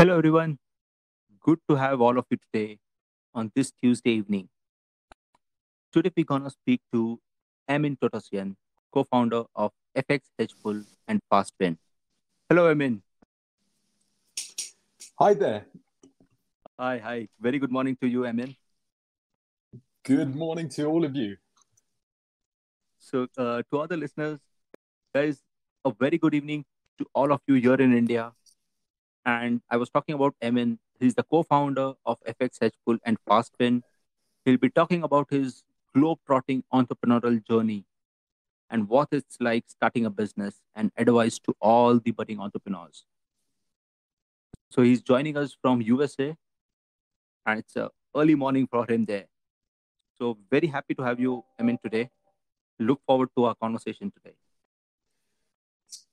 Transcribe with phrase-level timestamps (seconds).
[0.00, 0.56] Hello, everyone.
[1.42, 2.78] Good to have all of you today
[3.34, 4.48] on this Tuesday evening.
[5.92, 7.20] Today, we're going to speak to
[7.68, 8.54] Emin Tatosian,
[8.94, 11.76] co founder of FX Hedgepool and FastFin.
[12.48, 13.02] Hello, Emin.
[15.18, 15.66] Hi there.
[16.78, 17.28] Hi, hi.
[17.38, 18.56] Very good morning to you, Emin.
[20.02, 21.36] Good morning to all of you.
[23.00, 24.38] So, uh, to other listeners,
[25.14, 25.42] guys,
[25.84, 26.64] a very good evening
[26.96, 28.32] to all of you here in India.
[29.24, 30.78] And I was talking about Emin.
[30.98, 33.82] He's the co-founder of FX Hedgepool and FastFin.
[34.44, 35.62] He'll be talking about his
[35.94, 37.84] globe-trotting entrepreneurial journey
[38.70, 43.04] and what it's like starting a business and advice to all the budding entrepreneurs.
[44.70, 46.36] So he's joining us from USA,
[47.44, 49.26] and it's a early morning for him there.
[50.16, 52.10] So very happy to have you, Emin, today.
[52.78, 54.36] Look forward to our conversation today.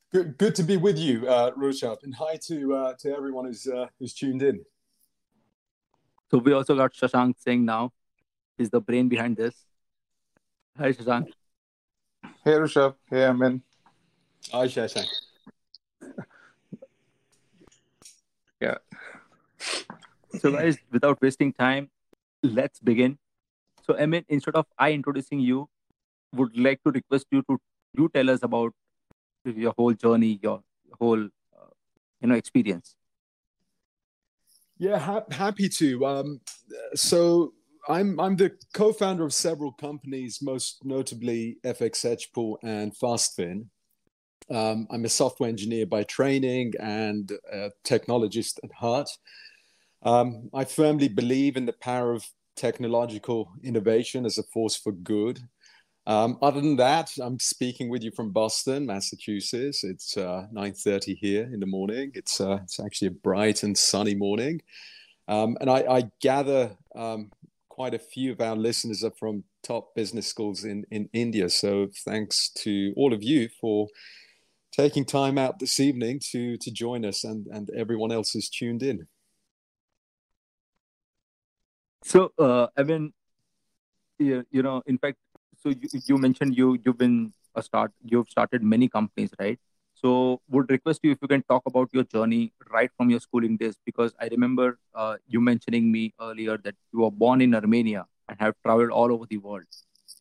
[0.09, 3.67] Good, good to be with you, uh, Rushabh, and hi to uh, to everyone who's
[3.67, 4.63] uh, who's tuned in.
[6.31, 7.91] So we also got Shashank saying now,
[8.57, 9.65] he's the brain behind this.
[10.77, 11.27] Hi, Shashank.
[12.45, 12.95] Hey, Rushabh.
[13.09, 13.61] Hey, Amin.
[14.51, 15.07] Hi, Shashank.
[18.61, 18.77] Yeah.
[20.39, 21.91] So, guys, without wasting time,
[22.41, 23.19] let's begin.
[23.85, 25.69] So, Emin, instead of I introducing you,
[26.33, 27.59] would like to request you to
[27.93, 28.73] you tell us about
[29.55, 30.63] your whole journey, your
[30.99, 31.71] whole uh,
[32.21, 32.95] you know experience.
[34.77, 36.05] Yeah, ha- happy to.
[36.05, 36.41] Um,
[36.93, 37.53] so
[37.89, 43.67] I'm I'm the co-founder of several companies, most notably FX Hedgepool and FastFin.
[44.49, 49.09] Um, I'm a software engineer by training and a technologist at heart.
[50.03, 55.39] Um, I firmly believe in the power of technological innovation as a force for good.
[56.07, 59.83] Um, other than that, I'm speaking with you from Boston, Massachusetts.
[59.83, 62.11] It's uh, 9:30 here in the morning.
[62.15, 64.61] It's uh, it's actually a bright and sunny morning,
[65.27, 67.29] um, and I, I gather um,
[67.67, 71.49] quite a few of our listeners are from top business schools in in India.
[71.49, 73.89] So thanks to all of you for
[74.71, 78.81] taking time out this evening to to join us, and and everyone else who's tuned
[78.81, 79.07] in.
[82.05, 83.11] So, uh, I mean,
[84.19, 85.17] you, you know, in fact,
[85.57, 89.59] so you, you mentioned you you've been a start you've started many companies right?
[89.93, 93.57] So would request you if you can talk about your journey right from your schooling
[93.57, 98.05] days because i remember uh, you mentioning me earlier that you were born in armenia
[98.29, 99.63] and have traveled all over the world.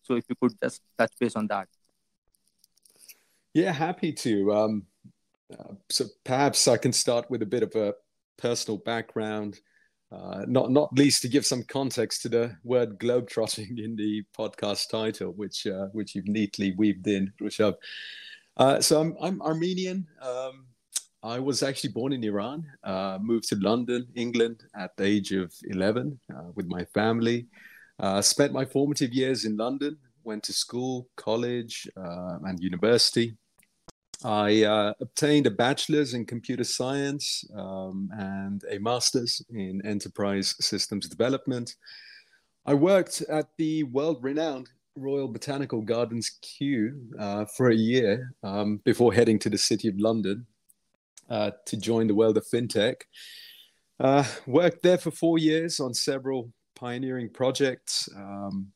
[0.02, 1.68] So if you could just touch base on that.
[3.52, 4.52] Yeah happy to.
[4.54, 4.86] Um,
[5.52, 7.94] uh, so perhaps i can start with a bit of a
[8.36, 9.60] personal background
[10.12, 14.88] uh, not not least to give some context to the word globetrotting in the podcast
[14.88, 17.74] title, which uh, which you've neatly weaved in, Rushabh.
[18.56, 20.06] Uh, so I'm I'm Armenian.
[20.22, 20.66] Um,
[21.22, 22.64] I was actually born in Iran.
[22.84, 27.48] Uh, moved to London, England, at the age of 11 uh, with my family.
[27.98, 29.96] Uh, spent my formative years in London.
[30.22, 33.36] Went to school, college, and university.
[34.24, 41.08] I uh, obtained a bachelor's in computer science um, and a master's in enterprise systems
[41.08, 41.76] development.
[42.64, 48.78] I worked at the world renowned Royal Botanical Gardens Kew uh, for a year um,
[48.84, 50.46] before heading to the City of London
[51.28, 53.02] uh, to join the world of fintech.
[54.00, 58.68] Uh, worked there for four years on several pioneering projects, um,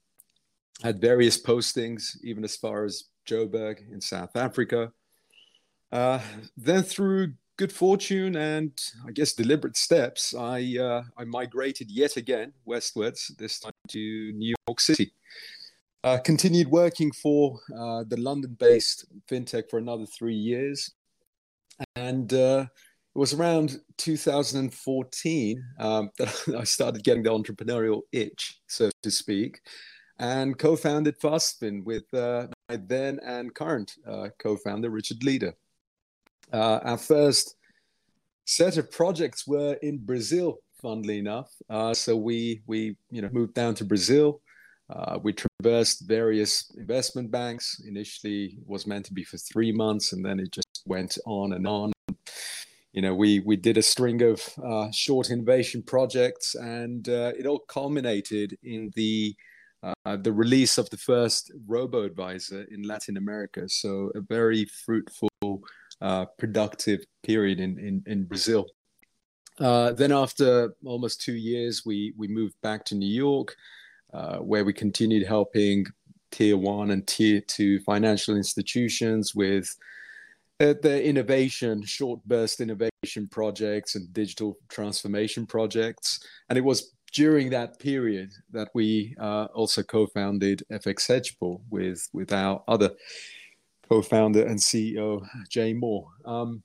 [0.82, 4.92] had various postings, even as far as Joburg in South Africa.
[5.92, 6.20] Uh,
[6.56, 8.72] then through good fortune and
[9.06, 13.34] I guess deliberate steps, I uh, I migrated yet again westwards.
[13.38, 15.12] This time to New York City.
[16.02, 20.92] Uh, continued working for uh, the London-based fintech for another three years,
[21.96, 22.64] and uh,
[23.14, 29.60] it was around 2014 um, that I started getting the entrepreneurial itch, so to speak,
[30.18, 33.92] and co-founded FastFin with uh, my then and current
[34.38, 35.52] co-founder Richard Leader.
[36.52, 37.56] Uh, our first
[38.44, 41.50] set of projects were in Brazil, funnily enough.
[41.68, 44.40] Uh, so we we you know moved down to Brazil.
[44.88, 47.80] Uh, we traversed various investment banks.
[47.86, 51.66] Initially, was meant to be for three months, and then it just went on and
[51.66, 51.92] on.
[52.92, 57.46] You know, we we did a string of uh, short innovation projects, and uh, it
[57.46, 59.36] all culminated in the
[59.82, 63.68] uh, the release of the first robo advisor in Latin America.
[63.68, 65.29] So a very fruitful
[66.00, 68.66] uh, productive period in, in, in Brazil.
[69.58, 73.54] Uh, then after almost two years, we, we moved back to New York,
[74.14, 75.84] uh, where we continued helping
[76.30, 79.68] tier one and tier two financial institutions with
[80.60, 86.20] uh, the innovation, short burst innovation projects and digital transformation projects.
[86.48, 92.32] And it was during that period that we uh, also co-founded FX Hedgepool with with
[92.32, 92.90] our other
[93.90, 96.08] co-founder and CEO Jay Moore.
[96.24, 96.62] Um,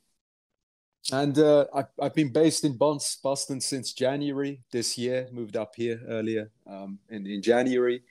[1.12, 5.27] and uh, I've, I've been based in Boston since January this year.
[5.31, 8.01] Moved up here earlier um, in, in January.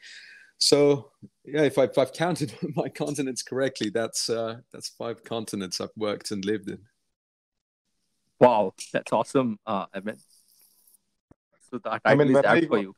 [0.58, 1.11] So
[1.44, 6.31] yeah, if, I, have counted my continents correctly, that's uh, that's five continents I've worked
[6.31, 6.78] and lived in.
[8.40, 10.19] Wow, that's awesome, uh, Emin.
[11.70, 12.94] So that I mean, when are for you.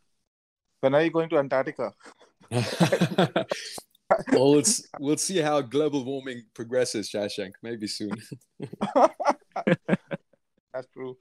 [0.81, 1.93] When are you going to Antarctica?
[4.33, 7.53] well, let's we'll see how global warming progresses, Shashank.
[7.63, 8.17] Maybe soon.
[10.73, 11.17] That's true.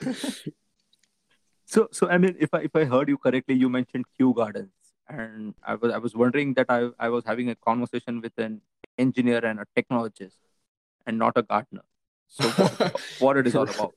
[1.66, 4.72] so, so I mean, if I if I heard you correctly, you mentioned Kew Gardens,
[5.08, 8.62] and I was I was wondering that I I was having a conversation with an
[8.96, 10.38] engineer and a technologist,
[11.06, 11.84] and not a gardener.
[12.28, 13.94] So, what, what it is all about?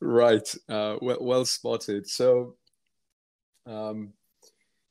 [0.00, 0.54] Right.
[0.68, 2.08] Uh, well, well spotted.
[2.08, 2.56] So,
[3.66, 4.14] um,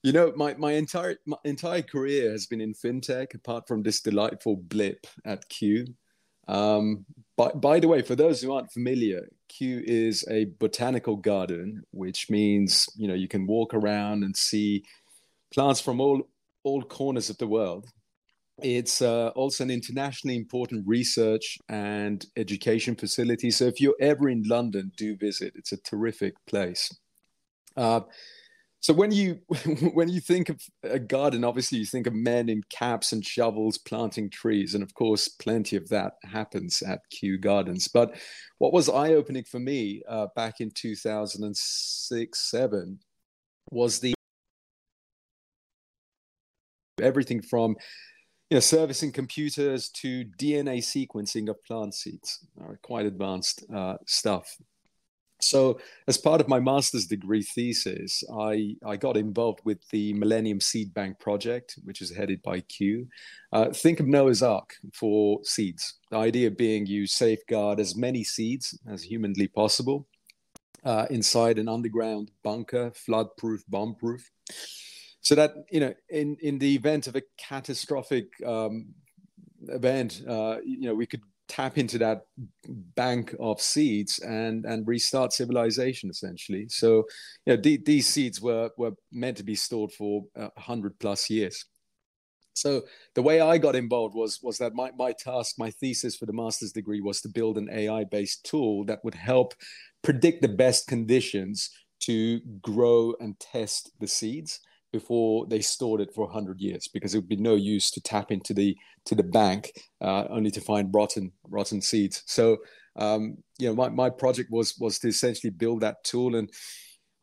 [0.07, 3.99] you know, my, my entire my entire career has been in fintech, apart from this
[3.99, 5.85] delightful blip at Kew.
[6.47, 7.05] Um,
[7.35, 12.29] by, by the way, for those who aren't familiar, Kew is a botanical garden, which
[12.29, 14.85] means you know you can walk around and see
[15.53, 16.21] plants from all
[16.63, 17.85] all corners of the world.
[18.63, 23.51] It's uh, also an internationally important research and education facility.
[23.51, 25.51] So if you're ever in London, do visit.
[25.57, 26.95] It's a terrific place.
[27.75, 28.01] Uh,
[28.79, 29.39] so when you
[29.93, 33.77] when you think of a garden, obviously you think of men in caps and shovels
[33.77, 37.87] planting trees, and of course, plenty of that happens at Kew Gardens.
[37.87, 38.15] But
[38.59, 42.99] what was eye opening for me uh, back in two thousand and six seven
[43.71, 44.13] was the
[47.01, 47.75] everything from
[48.49, 54.55] you know, servicing computers to DNA sequencing of plant seeds, uh, quite advanced uh, stuff.
[55.39, 60.59] So, as part of my master's degree thesis, I, I got involved with the Millennium
[60.59, 63.07] Seed Bank project, which is headed by Kew.
[63.53, 65.99] Uh, think of Noah's Ark for seeds.
[66.09, 70.07] The idea being you safeguard as many seeds as humanly possible
[70.83, 74.29] uh, inside an underground bunker, flood-proof, bomb-proof,
[75.21, 78.87] so that you know, in in the event of a catastrophic um,
[79.67, 82.23] event, uh, you know, we could tap into that
[82.95, 86.67] bank of seeds and and restart civilization essentially.
[86.69, 87.05] So
[87.45, 91.29] you know the, these seeds were were meant to be stored for a hundred plus
[91.29, 91.65] years.
[92.53, 92.83] So
[93.13, 96.33] the way i got involved was was that my, my task my thesis for the
[96.33, 99.53] master's degree was to build an ai based tool that would help
[100.01, 101.69] predict the best conditions
[101.99, 104.59] to grow and test the seeds
[104.91, 108.31] before they stored it for 100 years because it would be no use to tap
[108.31, 108.75] into the
[109.05, 112.57] to the bank uh, only to find rotten rotten seeds so
[112.95, 116.49] um, you know my, my project was was to essentially build that tool and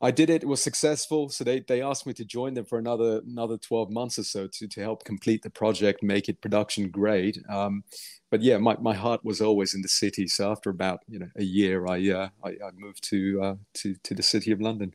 [0.04, 0.42] I did it.
[0.42, 1.30] It was successful.
[1.30, 4.46] So they, they asked me to join them for another another 12 months or so
[4.46, 7.42] to, to help complete the project, make it production grade.
[7.48, 7.84] Um,
[8.30, 10.26] but yeah, my, my heart was always in the city.
[10.26, 13.94] So after about you know a year, I uh, I, I, moved to uh, to
[14.02, 14.92] to the city of London.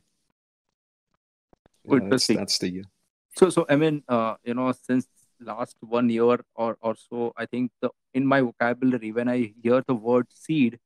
[1.90, 2.84] Good that's, that's the
[3.36, 5.06] so so i mean uh, you know since
[5.40, 9.82] last one year or or so i think the in my vocabulary when i hear
[9.86, 10.78] the word seed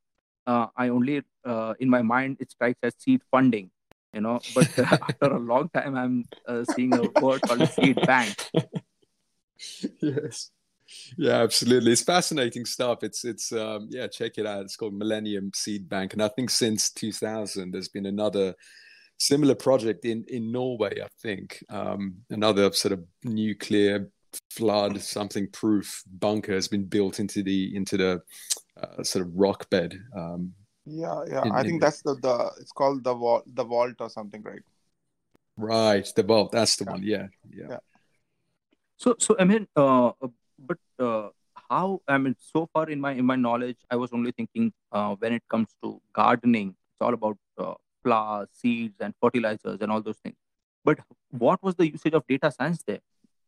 [0.46, 3.70] uh, i only uh, in my mind it strikes as seed funding
[4.12, 8.34] you know but after a long time i'm uh, seeing a word called seed bank.
[10.00, 10.50] Yes.
[11.16, 11.92] Yeah absolutely.
[11.92, 13.02] It's fascinating stuff.
[13.02, 14.62] It's it's um yeah check it out.
[14.62, 16.12] It's called millennium seed bank.
[16.12, 18.54] And i think since 2000 there's been another
[19.18, 21.62] similar project in in Norway, I think.
[21.68, 24.10] Um, another sort of nuclear
[24.50, 28.22] flood something proof bunker has been built into the into the
[28.80, 29.98] uh, sort of rock bed.
[30.16, 30.52] Um,
[30.86, 31.44] yeah, yeah.
[31.44, 34.42] In, I think in, that's the the it's called the vault the vault or something,
[34.42, 34.62] right?
[35.56, 36.52] Right, the vault.
[36.52, 36.90] That's the yeah.
[36.90, 37.02] one.
[37.02, 37.78] Yeah, yeah, yeah.
[38.96, 40.12] So, so I mean, uh,
[40.58, 41.28] but uh,
[41.70, 42.00] how?
[42.08, 45.32] I mean, so far in my in my knowledge, I was only thinking uh, when
[45.32, 50.18] it comes to gardening, it's all about uh, flowers, seeds, and fertilizers, and all those
[50.18, 50.36] things.
[50.84, 53.00] But what was the usage of data science there?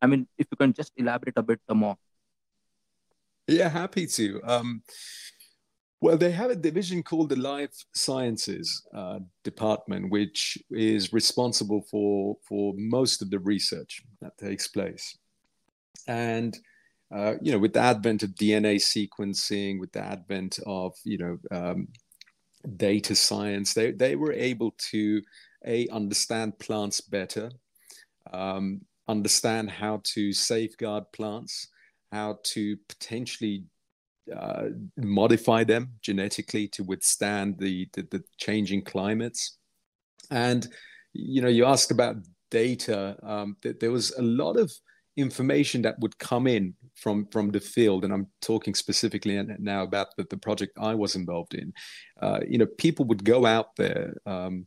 [0.03, 1.97] I mean, if you can just elaborate a bit more.
[3.47, 4.41] Yeah, happy to.
[4.45, 4.83] Um,
[6.01, 12.37] well, they have a division called the Life Sciences uh, Department, which is responsible for
[12.47, 15.17] for most of the research that takes place.
[16.07, 16.57] And
[17.15, 21.39] uh, you know, with the advent of DNA sequencing, with the advent of you know
[21.51, 21.89] um,
[22.77, 23.75] data science.
[23.75, 25.23] They they were able to
[25.65, 27.51] a understand plants better,
[28.33, 31.69] um, understand how to safeguard plants,
[32.13, 33.65] how to potentially
[34.35, 39.59] uh, modify them genetically to withstand the, the, the changing climates.
[40.31, 40.67] And
[41.13, 42.17] you know, you asked about
[42.51, 43.17] data.
[43.23, 44.73] Um, th- there was a lot of
[45.17, 50.09] information that would come in from from the field, and I'm talking specifically now about
[50.17, 51.73] the, the project I was involved in.
[52.21, 54.67] Uh, you know, people would go out there um,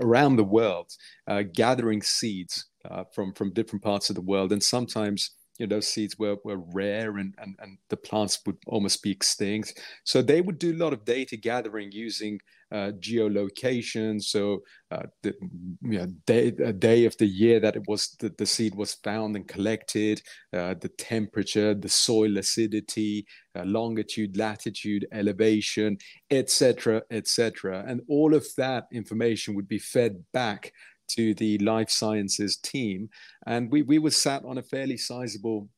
[0.00, 0.92] around the world,
[1.26, 5.76] uh, gathering seeds uh, from from different parts of the world, and sometimes you know
[5.76, 10.20] those seeds were, were rare and, and, and the plants would almost be extinct so
[10.20, 12.38] they would do a lot of data gathering using
[12.72, 14.22] uh, geolocation.
[14.22, 15.34] So uh, the
[15.82, 19.36] you know, day, day of the year that it was the, the seed was found
[19.36, 20.20] and collected
[20.52, 25.96] uh, the temperature the soil acidity uh, longitude latitude elevation
[26.30, 30.72] etc etc and all of that information would be fed back
[31.08, 33.08] to the life sciences team,
[33.46, 35.68] and we we were sat on a fairly sizable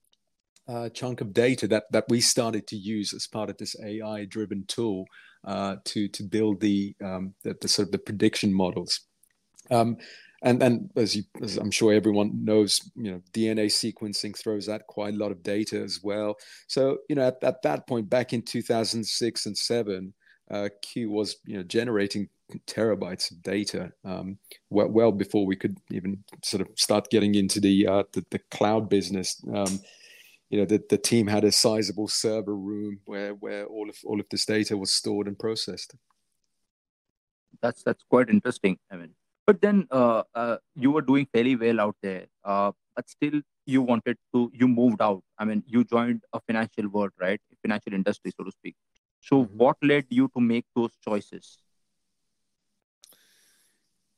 [0.69, 4.25] uh, chunk of data that that we started to use as part of this AI
[4.25, 5.07] driven tool
[5.45, 9.01] uh, to to build the, um, the, the sort of the prediction models.
[9.71, 9.97] Um,
[10.43, 14.87] and and as, you, as I'm sure everyone knows, you know, DNA sequencing throws out
[14.87, 16.37] quite a lot of data as well.
[16.69, 20.15] So you know, at, at that point, back in 2006 and seven,
[20.51, 22.29] uh, Kew was you know generating
[22.67, 24.39] terabytes of data um,
[24.71, 28.39] well, well, before we could even sort of start getting into the uh, the, the,
[28.51, 29.43] cloud business.
[29.53, 29.81] Um,
[30.51, 34.21] you know, the, the team had a sizable server room where where all of all
[34.21, 35.95] of this data was stored and processed.
[37.61, 38.79] That's that's quite interesting.
[38.91, 39.15] I mean,
[39.47, 43.83] but then uh, uh, you were doing fairly well out there, uh, but still you
[43.83, 45.23] wanted to you moved out.
[45.39, 47.41] I mean, you joined a financial world, right?
[47.63, 48.77] Financial industry, so to speak.
[49.21, 49.57] So, mm-hmm.
[49.57, 51.59] what led you to make those choices?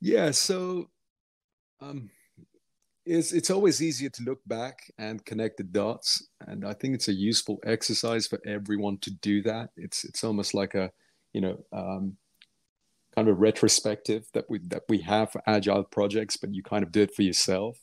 [0.01, 0.91] Yeah, so
[1.81, 2.11] um,
[3.11, 7.09] it's it's always easier to look back and connect the dots, and I think it's
[7.09, 9.71] a useful exercise for everyone to do that.
[9.77, 10.93] It's it's almost like a
[11.33, 12.17] you know um,
[13.17, 16.93] kind of retrospective that we that we have for agile projects, but you kind of
[16.93, 17.79] do it for yourself.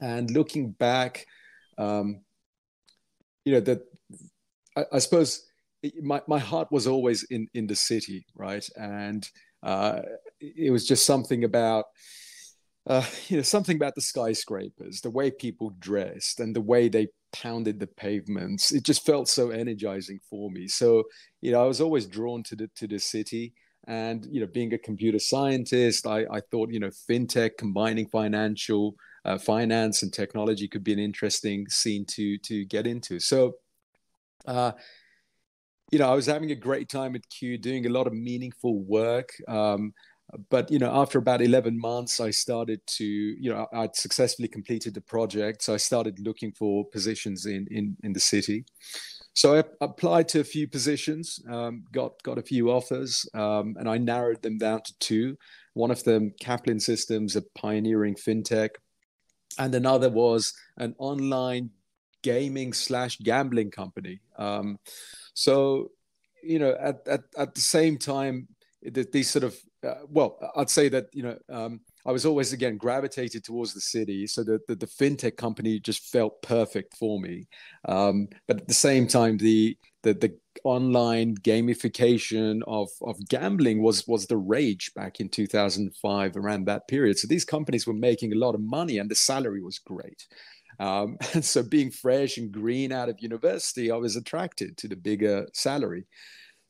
[0.00, 1.26] And looking back,
[1.78, 2.22] um,
[3.44, 3.82] you know that
[4.76, 5.46] I, I suppose
[6.02, 9.28] my my heart was always in in the city, right, and
[9.62, 10.00] uh,
[10.40, 11.84] it was just something about
[12.86, 17.08] uh, you know something about the skyscrapers, the way people dressed, and the way they
[17.32, 18.72] pounded the pavements.
[18.72, 20.68] It just felt so energizing for me.
[20.68, 21.04] So
[21.40, 23.54] you know, I was always drawn to the to the city.
[23.88, 28.94] And you know, being a computer scientist, I, I thought you know fintech combining financial
[29.24, 33.18] uh, finance and technology could be an interesting scene to to get into.
[33.18, 33.54] So,
[34.46, 34.72] uh,
[35.90, 38.78] you know, I was having a great time at Kew, doing a lot of meaningful
[38.78, 39.30] work.
[39.46, 39.92] Um,
[40.50, 44.94] but you know, after about eleven months, I started to, you know, I'd successfully completed
[44.94, 48.64] the project, so I started looking for positions in in in the city.
[49.34, 53.88] So I applied to a few positions, um, got got a few offers, um, and
[53.88, 55.36] I narrowed them down to two.
[55.74, 58.70] One of them, Kaplan Systems, a pioneering fintech,
[59.58, 61.70] and another was an online
[62.22, 64.20] gaming slash gambling company.
[64.36, 64.78] Um,
[65.34, 65.90] so,
[66.42, 68.48] you know, at, at, at the same time,
[68.82, 72.76] these sort of, uh, well, I'd say that, you know, um, I was always again
[72.76, 77.46] gravitated towards the city, so the, the, the fintech company just felt perfect for me.
[77.86, 84.06] Um, but at the same time, the the, the online gamification of, of gambling was
[84.08, 87.18] was the rage back in 2005 around that period.
[87.18, 90.26] So these companies were making a lot of money, and the salary was great.
[90.80, 94.96] Um, and so, being fresh and green out of university, I was attracted to the
[94.96, 96.06] bigger salary.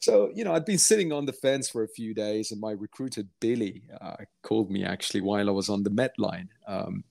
[0.03, 2.73] So, you know, I'd been sitting on the fence for a few days, and my
[2.73, 6.49] recruiter, Billy, uh, called me actually while I was on the Met line.
[6.67, 7.05] Um,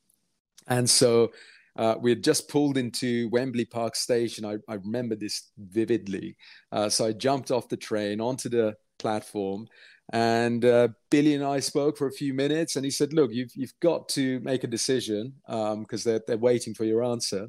[0.67, 1.31] and so,
[1.77, 4.43] uh, we had just pulled into Wembley Park Station.
[4.43, 6.35] I, I remember this vividly.
[6.73, 9.69] Uh, so I jumped off the train onto the platform,
[10.11, 13.55] and uh, Billy and I spoke for a few minutes, and he said, "Look, you've
[13.55, 17.47] you've got to make a decision because um, they're they're waiting for your answer."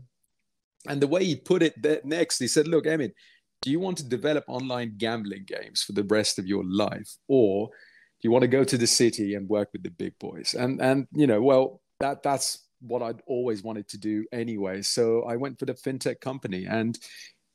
[0.86, 3.12] And the way he put it next, he said, "Look, Emin,
[3.62, 7.68] do you want to develop online gambling games for the rest of your life, or
[7.68, 10.80] do you want to go to the city and work with the big boys?" And
[10.80, 14.82] and you know, well, that that's what I'd always wanted to do anyway.
[14.82, 16.98] So I went for the fintech company, and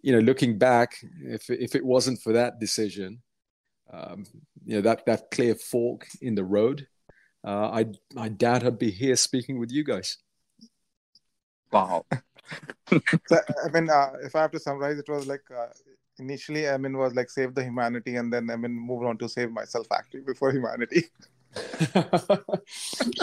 [0.01, 3.21] you know, looking back, if if it wasn't for that decision
[3.91, 4.25] um,
[4.65, 6.87] you know that that clear fork in the road,
[7.45, 7.85] uh, I
[8.17, 10.17] I doubt I'd be here speaking with you guys.
[11.71, 12.05] Wow.
[13.27, 15.67] so, I mean, uh, if I have to summarize, it was like uh,
[16.19, 19.29] initially, I mean, was like save the humanity, and then I mean, moved on to
[19.29, 21.05] save myself actually before humanity.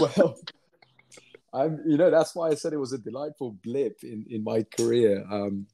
[0.00, 0.36] well,
[1.52, 4.64] I'm, you know, that's why I said it was a delightful blip in in my
[4.76, 5.24] career.
[5.30, 5.66] Um,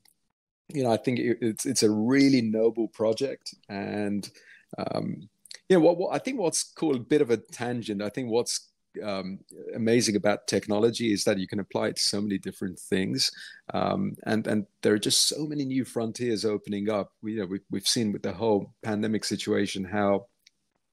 [0.68, 4.28] you know, I think it, it's it's a really noble project, and
[4.78, 5.28] um,
[5.68, 8.02] you know, what, what I think what's cool, a bit of a tangent.
[8.02, 8.69] I think what's
[9.02, 9.38] um,
[9.74, 13.30] amazing about technology is that you can apply it to so many different things,
[13.74, 17.12] um, and and there are just so many new frontiers opening up.
[17.22, 20.26] We, you know, we, we've seen with the whole pandemic situation how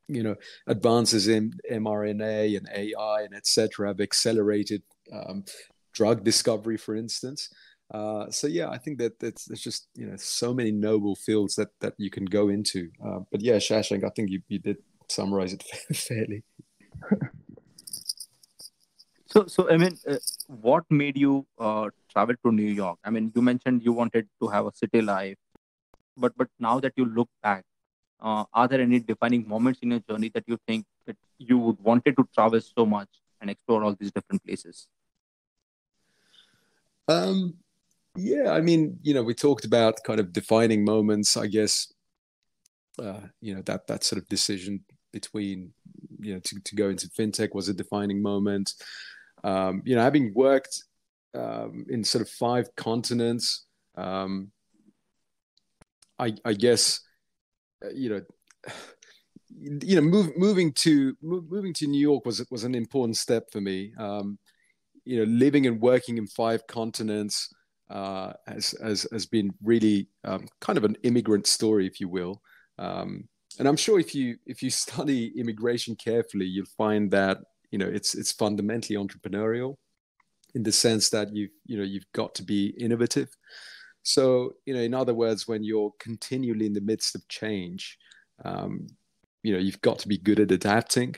[0.08, 0.36] you know
[0.68, 3.90] advances in mRNA and AI and etc.
[3.90, 5.44] have accelerated um,
[5.94, 7.50] drug discovery, for instance.
[7.92, 11.70] Uh, so yeah, I think that there's just you know so many noble fields that
[11.80, 12.90] that you can go into.
[13.04, 14.78] Uh, but yeah, Shashank, I think you, you did
[15.08, 15.64] summarize it
[15.96, 16.44] fairly.
[19.38, 20.18] So so I mean, uh,
[20.48, 22.98] what made you uh, travel to New York?
[23.04, 25.38] I mean, you mentioned you wanted to have a city life,
[26.16, 27.64] but but now that you look back,
[28.20, 31.80] uh, are there any defining moments in your journey that you think that you would
[31.80, 34.88] wanted to travel so much and explore all these different places?
[37.08, 37.58] Um,
[38.16, 41.38] yeah, I mean, you know, we talked about kind of defining moments.
[41.38, 41.94] I guess,
[43.00, 45.74] uh, you know, that that sort of decision between,
[46.20, 48.74] you know, to, to go into fintech was a defining moment.
[49.44, 50.84] Um, you know, having worked
[51.34, 53.66] um, in sort of five continents,
[53.96, 54.52] um,
[56.20, 57.02] I, I guess,
[57.84, 58.22] uh, you know,
[59.60, 63.62] you know, move, moving to moving to New York was was an important step for
[63.62, 63.94] me.
[63.98, 64.38] Um,
[65.06, 67.54] you know, living and working in five continents
[67.90, 72.42] uh, has, has, has been really um, kind of an immigrant story, if you will.
[72.78, 73.28] Um,
[73.58, 77.38] and I'm sure if you if you study immigration carefully, you'll find that
[77.72, 79.76] you know it's it's fundamentally entrepreneurial,
[80.56, 83.30] in the sense that you've you know you've got to be innovative.
[84.04, 87.98] So you know, in other words, when you're continually in the midst of change,
[88.46, 88.88] um,
[89.44, 91.16] you know you've got to be good at adapting.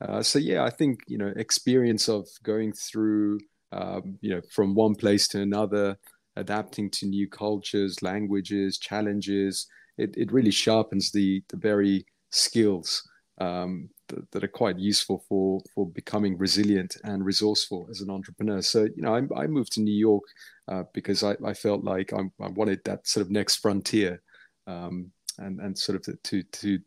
[0.00, 3.38] Uh, so yeah, I think you know experience of going through
[3.72, 5.96] um, you know, from one place to another,
[6.36, 9.66] adapting to new cultures, languages, challenges.
[9.98, 13.88] It, it really sharpens the, the very skills um,
[14.30, 18.62] that, are quite useful for, for becoming resilient and resourceful as an entrepreneur.
[18.62, 20.24] So, you know, I, I moved to New York
[20.68, 24.22] uh, because I, I, felt like I, I, wanted that sort of next frontier.
[24.66, 26.78] Um, and, and sort of to, to,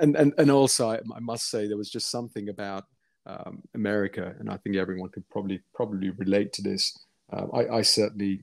[0.00, 2.84] and, and, and also I, I must say there was just something about
[3.26, 6.96] um, America, and I think everyone could probably probably relate to this.
[7.32, 8.42] Uh, I, I, certainly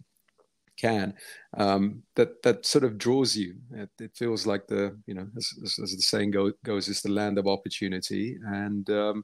[0.78, 1.14] can.
[1.58, 3.56] Um, that that sort of draws you.
[3.72, 7.02] It, it, feels like the you know as, as, as the saying go, goes, it's
[7.02, 9.24] the land of opportunity, and um,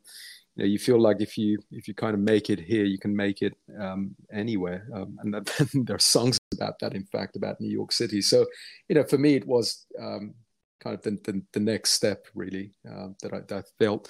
[0.55, 2.97] you, know, you feel like if you if you kind of make it here, you
[2.97, 4.87] can make it um, anywhere.
[4.93, 8.21] Um, and that, there are songs about that, in fact, about New York City.
[8.21, 8.45] So
[8.87, 10.33] you know, for me, it was um,
[10.79, 14.09] kind of the, the, the next step really uh, that, I, that I felt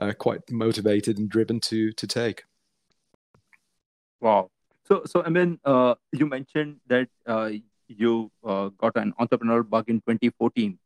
[0.00, 2.44] uh, quite motivated and driven to to take.
[4.20, 4.50] Wow.
[4.84, 7.50] So so I mean, uh, you mentioned that uh,
[7.88, 10.78] you uh, got an entrepreneur bug in 2014.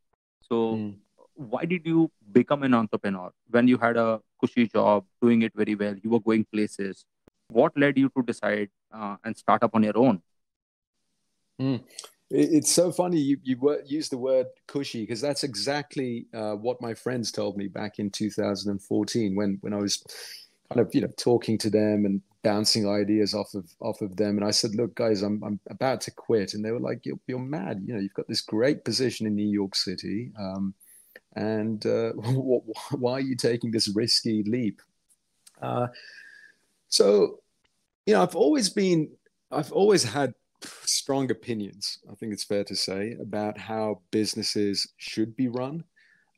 [0.43, 0.95] So mm.
[1.35, 5.75] why did you become an entrepreneur when you had a cushy job, doing it very
[5.75, 7.05] well, you were going places?
[7.49, 10.23] What led you to decide uh, and start up on your own?
[11.61, 11.81] Mm
[12.31, 16.93] it's so funny you, you use the word cushy because that's exactly uh, what my
[16.93, 20.03] friends told me back in 2014 when when I was
[20.73, 24.39] kind of you know talking to them and bouncing ideas off of off of them.
[24.39, 26.55] And I said look guys I'm I'm about to quit.
[26.55, 27.83] And they were like you're, you're mad.
[27.85, 30.73] You know you've got this great position in New York City um,
[31.35, 32.13] and uh,
[32.93, 34.81] why are you taking this risky leap?
[35.61, 35.89] Uh,
[36.89, 37.41] so
[38.07, 39.11] you know I've always been
[39.51, 40.33] I've always had
[40.85, 45.85] strong opinions, I think it's fair to say, about how businesses should be run.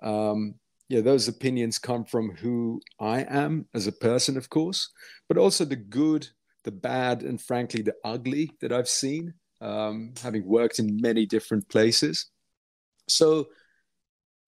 [0.03, 0.55] Um,
[0.88, 4.90] yeah, those opinions come from who I am as a person, of course,
[5.29, 6.29] but also the good,
[6.64, 11.68] the bad, and frankly, the ugly that I've seen, um, having worked in many different
[11.68, 12.27] places.
[13.07, 13.48] So,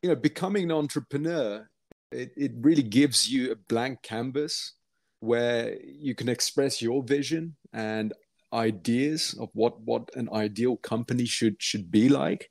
[0.03, 1.69] you know, becoming an entrepreneur,
[2.11, 4.73] it, it really gives you a blank canvas
[5.21, 8.15] where you can express your vision and
[8.53, 12.51] ideas of what what an ideal company should should be like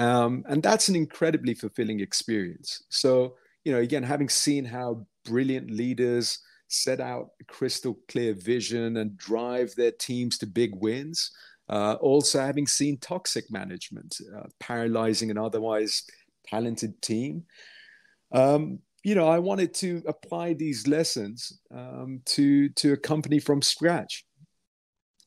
[0.00, 2.82] um, and that's an incredibly fulfilling experience.
[2.88, 9.16] So you know again having seen how brilliant leaders set out crystal clear vision and
[9.18, 11.30] drive their teams to big wins
[11.68, 16.04] uh, also having seen toxic management uh, paralyzing an otherwise
[16.46, 17.44] talented team.
[18.32, 23.62] Um, you know i wanted to apply these lessons um, to to a company from
[23.62, 24.24] scratch.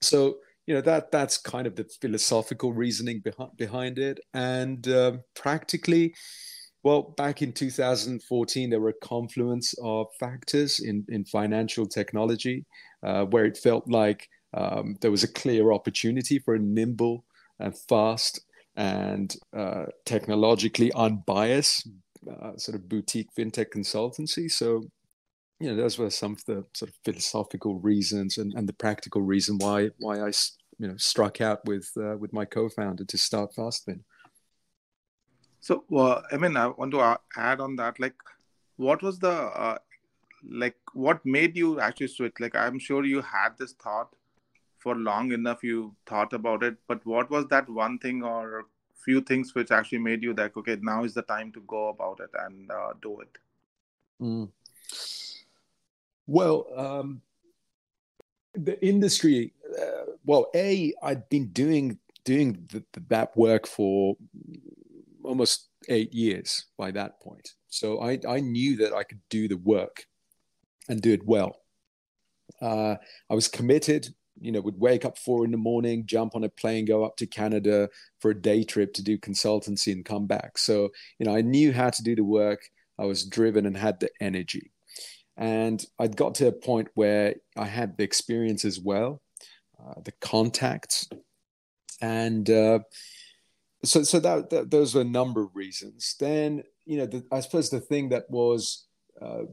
[0.02, 5.18] So you know that that's kind of the philosophical reasoning behind behind it, and uh,
[5.36, 6.14] practically.
[6.84, 12.66] Well, back in 2014, there were a confluence of factors in, in financial technology
[13.04, 17.24] uh, where it felt like um, there was a clear opportunity for a nimble
[17.60, 18.42] and fast
[18.76, 21.88] and uh, technologically unbiased
[22.30, 24.52] uh, sort of boutique fintech consultancy.
[24.52, 24.84] So,
[25.64, 29.22] you know, those were some of the sort of philosophical reasons and, and the practical
[29.22, 30.32] reason why why I
[30.78, 34.02] you know struck out with uh, with my co-founder to start FastFin.
[35.62, 37.98] So, uh, I mean, I want to add on that.
[37.98, 38.16] Like,
[38.76, 39.78] what was the uh,
[40.46, 40.76] like?
[40.94, 42.42] What made you actually switch?
[42.42, 44.10] Like, I'm sure you had this thought
[44.80, 45.64] for long enough.
[45.64, 48.66] You thought about it, but what was that one thing or
[49.06, 52.20] few things which actually made you like, okay, now is the time to go about
[52.20, 53.38] it and uh, do it?
[54.22, 54.50] Mm.
[56.28, 57.22] Well, um,
[58.54, 59.54] the industry.
[59.80, 64.16] Uh, well, a I'd been doing doing the, that work for
[65.24, 67.54] almost eight years by that point.
[67.68, 70.06] So I, I knew that I could do the work
[70.88, 71.58] and do it well.
[72.62, 72.96] Uh,
[73.30, 76.50] I was committed, you know, would wake up four in the morning, jump on a
[76.50, 80.58] plane, go up to Canada for a day trip to do consultancy and come back.
[80.58, 82.62] So, you know, I knew how to do the work.
[83.00, 84.73] I was driven and had the energy.
[85.36, 89.22] And I'd got to a point where I had the experience as well,
[89.80, 91.10] uh, the contacts,
[92.02, 92.80] and uh,
[93.84, 96.16] so so that, that, those were a number of reasons.
[96.20, 98.86] Then you know, the, I suppose the thing that was
[99.22, 99.44] uh,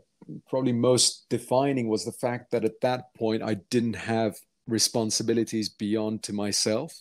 [0.48, 6.22] probably most defining was the fact that at that point I didn't have responsibilities beyond
[6.24, 6.92] to myself,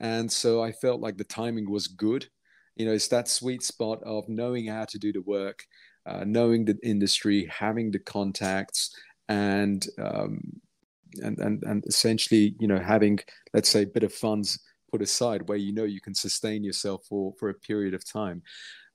[0.00, 2.26] and so I felt like the timing was good.
[2.76, 5.64] You know, it's that sweet spot of knowing how to do the work,
[6.08, 8.90] uh, knowing the industry, having the contacts,
[9.28, 10.40] and um,
[11.22, 13.18] and and and essentially, you know, having
[13.52, 14.58] let's say a bit of funds
[14.90, 18.42] put aside where you know you can sustain yourself for for a period of time.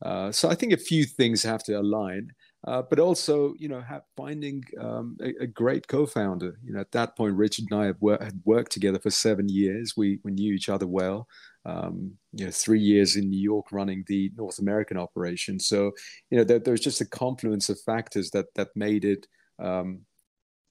[0.02, 2.30] Uh, so I think a few things have to align,
[2.67, 6.58] uh, but also you know have, finding um, a, a, great co-founder.
[6.63, 9.47] You know at that point, Richard and I had, wor- had worked together for seven
[9.47, 9.93] years.
[9.95, 11.28] We we knew each other well.
[11.65, 15.60] Um, you know, three years in New York running the North American operation.
[15.60, 15.91] So
[16.30, 19.28] you know there, was just a confluence of factors that that made it.
[19.60, 20.02] Um,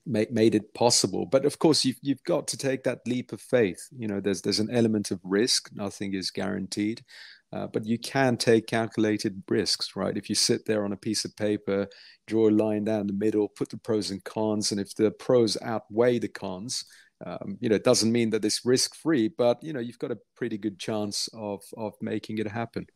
[0.05, 1.26] made, made it possible.
[1.26, 3.81] But of course, you've, you've got to take that leap of faith.
[3.96, 5.70] You know, there's, there's an element of risk.
[5.72, 7.05] Nothing is guaranteed.
[7.52, 10.16] Uh, but you can take calculated risks, right?
[10.16, 11.87] If you sit there on a piece of paper,
[12.26, 15.59] draw a line down the middle, put the pros and cons, and if the pros
[15.61, 16.85] outweigh the cons,
[17.24, 20.11] um, you know, it doesn't mean that it's risk free, but you know, you've got
[20.11, 22.87] a pretty good chance of of making it happen.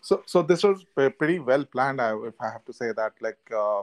[0.00, 2.00] So, so this was pretty well planned.
[2.00, 3.82] if I have to say that, like, uh,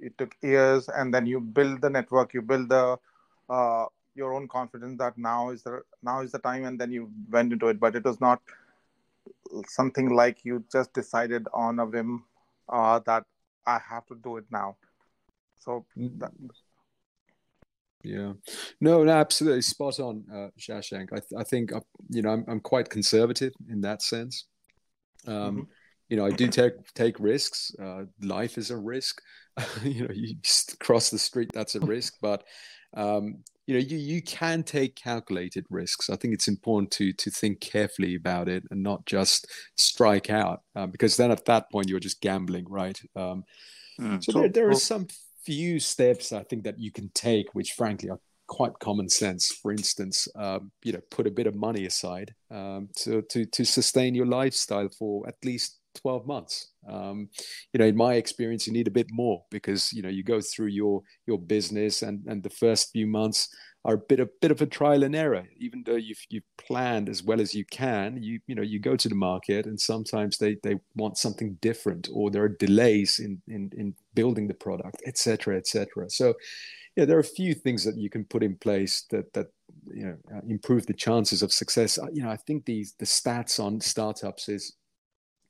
[0.00, 2.96] it took years and then you build the network you build the
[3.50, 7.10] uh, your own confidence that now is the now is the time and then you
[7.30, 8.40] went into it but it was not
[9.66, 12.24] something like you just decided on a whim
[12.68, 13.24] uh, that
[13.66, 14.76] i have to do it now
[15.58, 16.32] so that...
[18.04, 18.32] yeah
[18.80, 21.80] no, no absolutely spot on uh, shashank i, th- I think uh,
[22.10, 24.46] you know I'm, I'm quite conservative in that sense
[25.26, 25.60] um, mm-hmm.
[26.08, 29.20] you know i do take take risks uh, life is a risk
[29.82, 30.36] you know, you
[30.80, 32.14] cross the street, that's a risk.
[32.20, 32.44] But
[32.96, 36.10] um, you know, you you can take calculated risks.
[36.10, 40.62] I think it's important to to think carefully about it and not just strike out,
[40.74, 42.98] uh, because then at that point you're just gambling, right?
[43.16, 43.44] Um,
[44.00, 44.22] mm.
[44.24, 45.06] So there, there are some
[45.48, 49.50] few steps I think that you can take, which frankly are quite common sense.
[49.50, 53.64] For instance, um, you know, put a bit of money aside um, to to to
[53.64, 57.28] sustain your lifestyle for at least 12 months um,
[57.72, 60.40] you know in my experience you need a bit more because you know you go
[60.40, 63.48] through your your business and and the first few months
[63.84, 67.08] are a bit a bit of a trial and error even though you've you've planned
[67.08, 70.38] as well as you can you you know you go to the market and sometimes
[70.38, 75.00] they they want something different or there are delays in in, in building the product
[75.06, 76.34] etc etc so
[76.96, 79.48] yeah there are a few things that you can put in place that that
[79.98, 83.54] you know uh, improve the chances of success you know i think these the stats
[83.66, 84.64] on startups is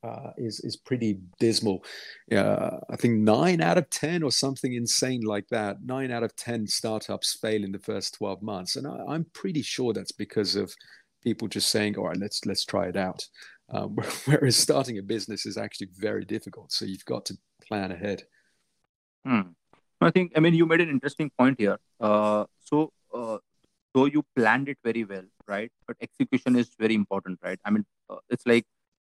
[0.03, 1.85] uh, is is pretty dismal.
[2.31, 5.83] Uh, I think nine out of ten, or something insane like that.
[5.85, 9.63] Nine out of ten startups fail in the first twelve months, and I, am pretty
[9.63, 10.73] sure that's because of
[11.23, 13.27] people just saying, "All right, let's let's try it out."
[13.71, 18.23] Um, whereas starting a business is actually very difficult, so you've got to plan ahead.
[19.29, 19.41] Hmm.
[20.01, 21.77] I think I mean you made an interesting point here.
[22.01, 23.37] Uh, so uh,
[23.93, 25.71] though you planned it very well, right?
[25.87, 27.59] But execution is very important, right?
[27.63, 28.65] I mean, uh, it's like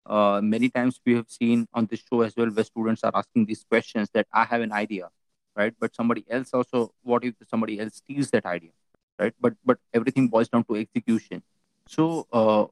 [0.05, 3.45] uh, many times we have seen on this show as well where students are asking
[3.45, 5.07] these questions that I have an idea,
[5.55, 5.73] right?
[5.79, 8.71] But somebody else also, what if somebody else steals that idea,
[9.17, 9.33] right?
[9.39, 11.43] But but everything boils down to execution.
[11.87, 12.65] So uh,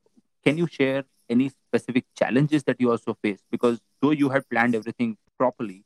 [0.44, 3.40] can you share any specific challenges that you also face?
[3.50, 5.86] Because though you had planned everything properly,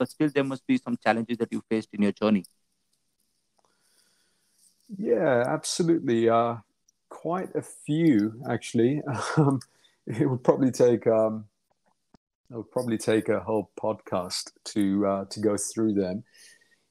[0.00, 2.44] but still there must be some challenges that you faced in your journey.
[4.98, 6.28] Yeah, absolutely.
[6.28, 6.56] Uh,
[7.10, 9.02] quite a few actually.
[9.36, 9.60] Um,
[10.06, 11.44] it would probably take um,
[12.50, 16.24] it would probably take a whole podcast to uh, to go through them.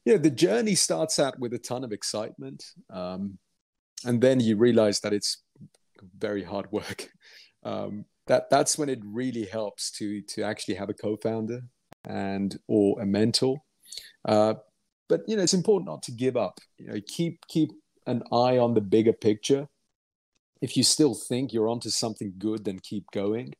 [0.05, 3.39] Yeah, the journey starts out with a ton of excitement, um,
[4.05, 5.43] and then you realize that it's
[6.17, 7.09] very hard work.
[7.61, 11.59] Um, that that's when it really helps to to actually have a co-founder
[12.05, 13.57] and or a mentor.
[14.27, 14.55] Uh,
[15.07, 16.59] but you know, it's important not to give up.
[16.77, 17.71] You know, keep keep
[18.05, 19.67] an eye on the bigger picture.
[20.61, 23.53] If you still think you're onto something good, then keep going.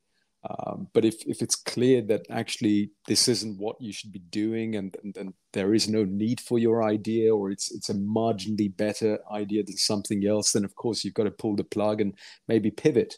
[0.48, 4.76] Um, but if, if it's clear that actually this isn't what you should be doing
[4.76, 8.76] and, and, and, there is no need for your idea or it's it's a marginally
[8.78, 12.14] better idea than something else, then of course you've got to pull the plug and
[12.48, 13.16] maybe pivot.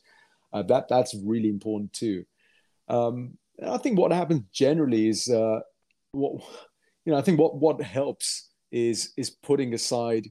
[0.54, 2.24] Uh, that that's really important too.
[2.88, 5.60] Um, I think what happens generally is uh,
[6.12, 6.42] what
[7.06, 7.18] you know.
[7.18, 10.28] I think what what helps is is putting aside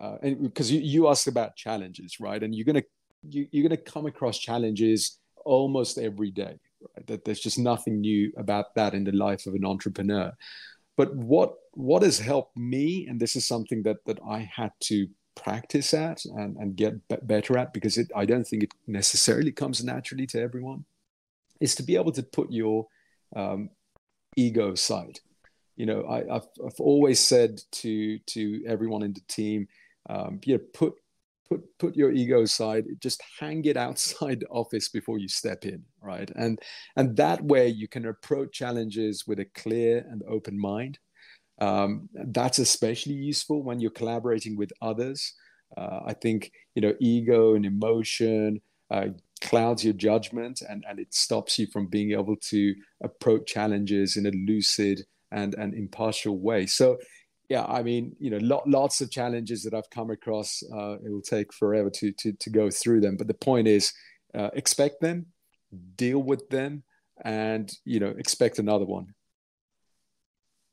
[0.00, 2.42] uh, and because you, you asked about challenges, right?
[2.42, 2.82] And you're gonna
[3.28, 6.58] you, you're gonna come across challenges almost every day.
[6.80, 7.06] Right?
[7.06, 10.32] That there's just nothing new about that in the life of an entrepreneur.
[10.96, 15.06] But what what has helped me, and this is something that that I had to
[15.36, 16.94] practice at and, and get
[17.26, 20.84] better at because it, I don't think it necessarily comes naturally to everyone,
[21.60, 22.86] is to be able to put your
[23.36, 23.70] um,
[24.36, 25.20] ego aside.
[25.76, 29.66] You know, I, have I've always said to to everyone in the team,
[30.08, 30.94] um, you know, put
[31.48, 32.84] put put your ego aside.
[33.00, 36.30] Just hang it outside the office before you step in right?
[36.36, 36.60] And
[36.96, 40.98] and that way you can approach challenges with a clear and open mind.
[41.60, 45.34] Um, that's especially useful when you're collaborating with others.
[45.76, 49.08] Uh, i think you know ego and emotion uh,
[49.40, 54.26] clouds your judgment and, and it stops you from being able to approach challenges in
[54.26, 56.96] a lucid and, and impartial way so
[57.48, 60.62] yeah, I mean, you know, lots of challenges that I've come across.
[60.62, 63.92] Uh, it will take forever to, to to go through them, but the point is,
[64.34, 65.26] uh, expect them,
[65.96, 66.84] deal with them,
[67.22, 69.14] and you know, expect another one.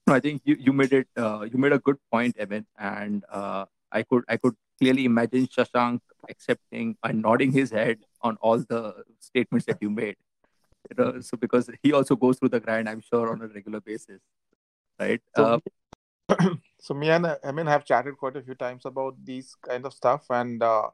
[0.08, 1.08] I think you, you made it.
[1.15, 5.47] Uh, you made a good point, Evan, and uh, I could I could clearly imagine
[5.47, 10.16] Shashank accepting and nodding his head on all the statements that you made.
[10.90, 13.80] You know, so because he also goes through the grind, I'm sure, on a regular
[13.80, 14.20] basis,
[15.00, 15.22] right?
[15.36, 15.62] So,
[16.30, 19.94] uh, so me and Emin have chatted quite a few times about these kind of
[19.94, 20.90] stuff, and uh,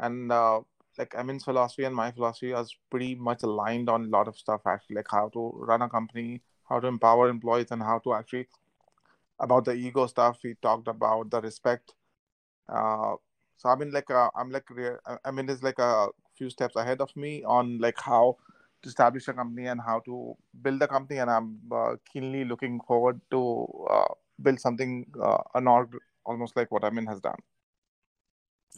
[0.00, 0.60] and uh,
[0.98, 4.62] like Emin's philosophy and my philosophy are pretty much aligned on a lot of stuff.
[4.66, 8.48] Actually, like how to run a company, how to empower employees, and how to actually
[9.38, 10.38] about the ego stuff.
[10.42, 11.94] We talked about the respect.
[12.68, 13.14] Uh,
[13.56, 14.64] so I mean, like uh, I'm like
[15.24, 18.36] I mean, it's like a few steps ahead of me on like how
[18.82, 22.80] to establish a company and how to build a company, and I'm uh, keenly looking
[22.80, 27.38] forward to uh, build something uh, an org almost like what Amin has done.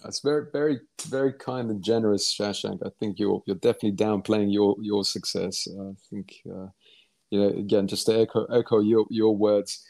[0.02, 2.84] That's very, very, very kind and generous, Shashank.
[2.84, 5.66] I think you're you're definitely downplaying your your success.
[5.68, 6.66] Uh, I think uh,
[7.30, 9.84] you know again, just to echo echo your your words.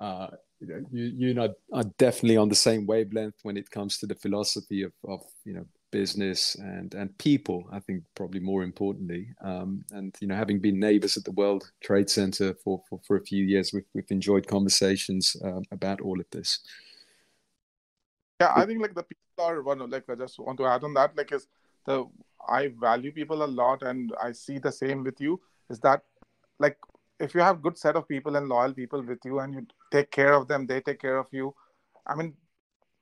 [0.00, 0.28] Uh,
[0.60, 4.06] you know, you you know are definitely on the same wavelength when it comes to
[4.06, 9.28] the philosophy of of you know business and and people i think probably more importantly.
[9.40, 13.16] Um, and you know having been neighbors at the world trade center for for, for
[13.16, 16.60] a few years we've, we've enjoyed conversations uh, about all of this.
[18.40, 20.94] Yeah i think like the people are one like i just want to add on
[20.94, 21.46] that like is
[21.86, 22.04] the
[22.48, 26.02] i value people a lot and i see the same with you is that
[26.58, 26.76] like
[27.18, 30.10] if you have good set of people and loyal people with you and you take
[30.10, 31.54] care of them they take care of you
[32.06, 32.34] i mean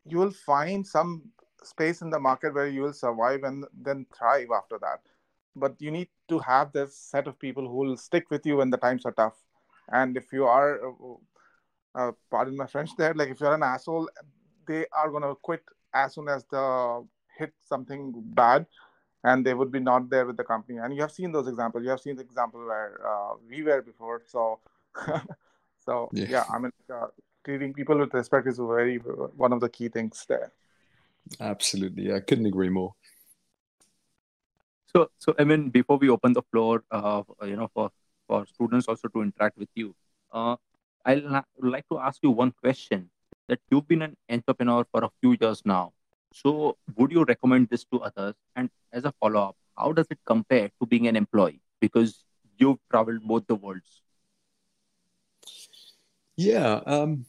[0.07, 1.23] you will find some
[1.66, 5.00] space in the market where you will survive and then thrive after that.
[5.57, 8.70] But you need to have this set of people who will stick with you when
[8.70, 9.37] the times are tough.
[9.92, 11.14] And if you are uh,
[11.94, 14.09] uh, pardon my french there like if you're an asshole
[14.66, 17.07] they are going to quit as soon as the
[17.38, 18.66] hit something bad
[19.22, 20.79] and they would be not there with the company.
[20.79, 21.85] And you have seen those examples.
[21.85, 24.22] You have seen the example where uh, we were before.
[24.27, 24.59] So
[25.85, 27.07] so yeah, yeah i mean uh,
[27.44, 30.53] treating people with respect is very one of the key things there
[31.40, 32.92] Absolutely, I couldn't agree more.
[34.94, 37.90] So, so I mean, before we open the floor, uh, you know, for
[38.28, 39.94] for students also to interact with you,
[40.32, 40.56] uh,
[41.04, 41.24] I'd
[41.58, 43.10] like to ask you one question.
[43.46, 45.92] That you've been an entrepreneur for a few years now.
[46.32, 48.34] So, would you recommend this to others?
[48.56, 51.60] And as a follow up, how does it compare to being an employee?
[51.78, 52.24] Because
[52.56, 54.02] you've traveled both the worlds.
[56.37, 57.26] Yeah, um,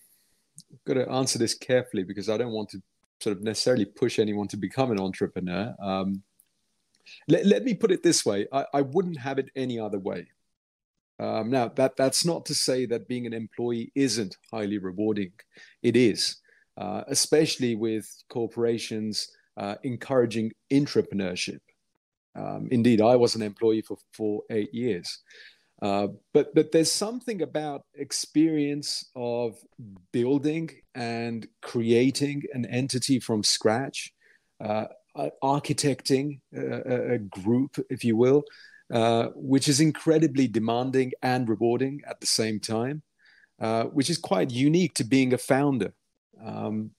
[0.71, 2.81] I've got to answer this carefully because I don't want to
[3.25, 5.73] sort of necessarily push anyone to become an entrepreneur.
[5.81, 6.21] Um,
[7.27, 10.27] let, let, me put it this way I, I wouldn't have it any other way.
[11.19, 15.31] Um, now, that, that's not to say that being an employee isn't highly rewarding.
[15.81, 16.37] It is,
[16.77, 21.61] uh, especially with corporations uh, encouraging entrepreneurship.
[22.35, 25.19] Um, indeed, I was an employee for, for eight years.
[25.81, 29.57] Uh, but but there's something about experience of
[30.13, 34.13] building and creating an entity from scratch,
[34.63, 34.85] uh,
[35.43, 38.43] architecting a, a, group, if you will,
[38.93, 43.01] uh, which is incredibly demanding and rewarding at the same time,
[43.59, 45.93] uh, which is quite unique to being a founder.
[46.43, 46.91] Um,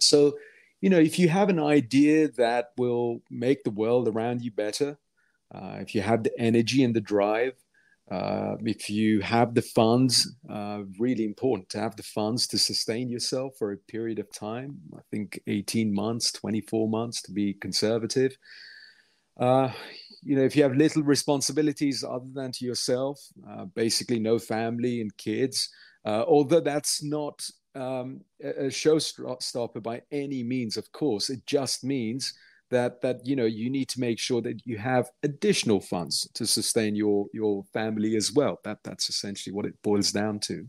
[0.00, 0.38] so,
[0.80, 4.98] you know, if you have an idea that will make the world around you better,
[5.54, 7.54] uh, if you have the energy and the drive,
[8.10, 13.10] uh, if you have the funds, uh, really important to have the funds to sustain
[13.10, 14.78] yourself for a period of time.
[14.96, 18.36] I think 18 months, 24 months to be conservative.
[19.38, 19.70] Uh,
[20.22, 25.00] you know, if you have little responsibilities other than to yourself, uh, basically no family
[25.00, 25.68] and kids,
[26.04, 32.32] uh, although that's not um, a showstopper by any means, of course, it just means
[32.70, 36.46] that that you know you need to make sure that you have additional funds to
[36.46, 38.58] sustain your your family as well.
[38.64, 40.66] That that's essentially what it boils down to.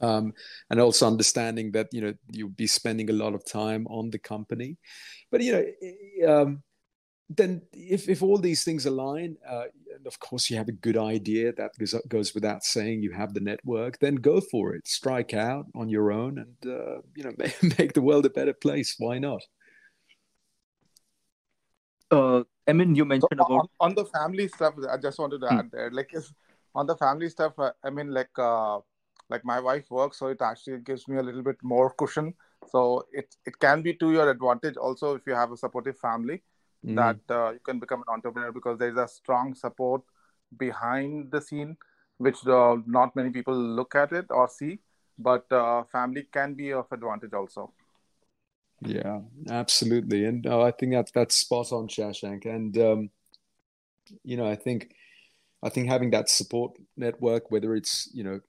[0.00, 0.32] Um,
[0.70, 4.18] and also understanding that you know you'll be spending a lot of time on the
[4.18, 4.76] company.
[5.30, 6.62] But you know um,
[7.28, 10.96] then if, if all these things align uh, and of course you have a good
[10.96, 14.86] idea that goes, goes without saying you have the network then go for it.
[14.86, 17.32] Strike out on your own and uh, you know
[17.78, 18.94] make the world a better place.
[18.98, 19.42] Why not
[22.10, 24.74] uh, I mean, you mentioned so about on, on, the family stuff.
[24.90, 25.58] I just wanted to hmm.
[25.58, 26.12] add there, like,
[26.74, 27.58] on the family stuff.
[27.58, 28.78] Uh, I mean, like, uh,
[29.30, 32.34] like my wife works, so it actually gives me a little bit more cushion.
[32.70, 36.42] So it it can be to your advantage also if you have a supportive family
[36.84, 36.96] mm.
[36.96, 40.02] that uh, you can become an entrepreneur because there is a strong support
[40.56, 41.76] behind the scene,
[42.16, 44.80] which uh, not many people look at it or see.
[45.18, 47.72] But uh, family can be of advantage also.
[48.80, 52.46] Yeah, absolutely, and uh, I think that's that's spot on, Shashank.
[52.46, 53.10] And um,
[54.24, 54.94] you know, I think
[55.62, 58.40] I think having that support network, whether it's you know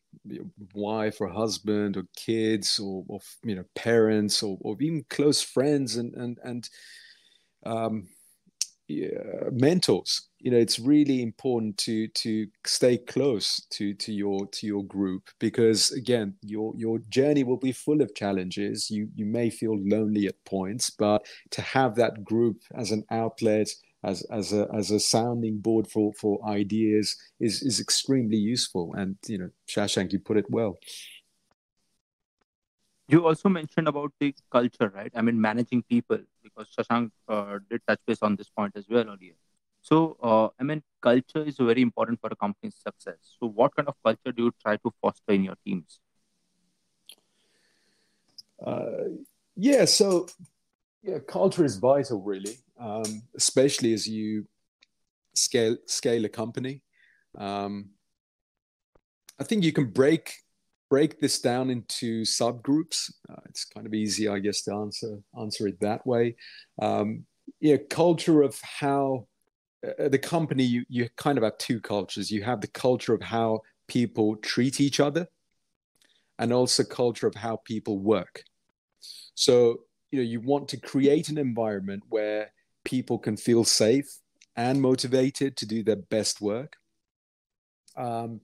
[0.73, 5.97] wife or husband or kids or, or you know parents or, or even close friends
[5.97, 6.69] and and and
[7.65, 8.07] um,
[9.51, 10.29] mentors.
[10.39, 15.29] You know it's really important to to stay close to to your to your group
[15.39, 18.89] because again your your journey will be full of challenges.
[18.89, 23.69] You you may feel lonely at points but to have that group as an outlet
[24.03, 28.93] as as a as a sounding board for for ideas is is extremely useful.
[28.95, 30.79] And you know shashank you put it well.
[33.09, 35.11] You also mentioned about the culture, right?
[35.15, 36.19] I mean, managing people,
[36.65, 39.35] Shashank uh, did touch base on this point as well earlier.
[39.81, 43.17] So, uh, I mean, culture is very important for a company's success.
[43.39, 45.99] So, what kind of culture do you try to foster in your teams?
[48.65, 49.21] Uh,
[49.55, 50.27] yeah, so
[51.01, 54.45] yeah, culture is vital, really, um, especially as you
[55.33, 56.83] scale scale a company.
[57.37, 57.91] Um,
[59.39, 60.33] I think you can break
[60.89, 63.11] break this down into subgroups.
[63.29, 66.35] Uh, it's kind of easy, I guess, to answer answer it that way.
[66.81, 67.25] Um,
[67.59, 69.27] yeah, culture of how
[69.85, 72.31] uh, the company you you kind of have two cultures.
[72.31, 75.27] You have the culture of how people treat each other,
[76.37, 78.43] and also culture of how people work.
[79.35, 82.51] So you know you want to create an environment where
[82.83, 84.09] people can feel safe
[84.55, 86.75] and motivated to do their best work.
[87.95, 88.41] Um,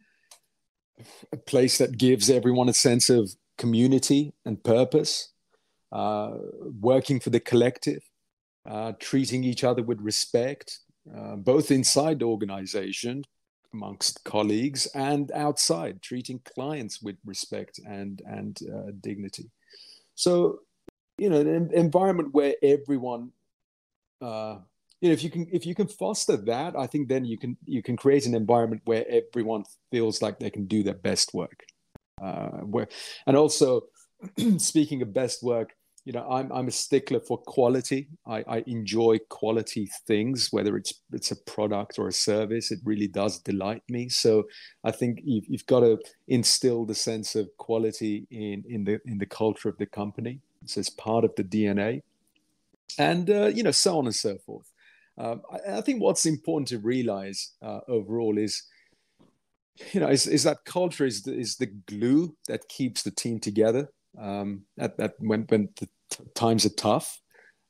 [1.31, 5.31] a place that gives everyone a sense of community and purpose,
[5.91, 6.31] uh,
[6.81, 8.01] working for the collective,
[8.69, 10.79] uh, treating each other with respect,
[11.15, 13.23] uh, both inside the organization
[13.73, 19.49] amongst colleagues and outside, treating clients with respect and and uh, dignity.
[20.15, 20.59] So,
[21.17, 23.31] you know, an environment where everyone
[24.21, 24.59] uh,
[25.01, 27.57] you know if you can if you can foster that i think then you can
[27.65, 31.65] you can create an environment where everyone feels like they can do their best work.
[32.23, 32.87] Uh, where
[33.27, 33.81] and also
[34.57, 38.07] speaking of best work you know i'm i'm a stickler for quality.
[38.25, 43.07] I i enjoy quality things whether it's it's a product or a service it really
[43.07, 44.07] does delight me.
[44.07, 44.45] So
[44.85, 45.99] i think you've, you've got to
[46.29, 50.39] instill the sense of quality in in the in the culture of the company.
[50.65, 52.01] So it's part of the dna
[52.97, 54.71] and uh, you know so on and so forth
[55.17, 58.63] um, I, I, think what's important to realize uh, overall is,
[59.93, 63.39] you know, is, is that culture is the, is the glue that keeps the team
[63.39, 63.89] together.
[64.19, 67.19] Um, at, at when when the t- times are tough,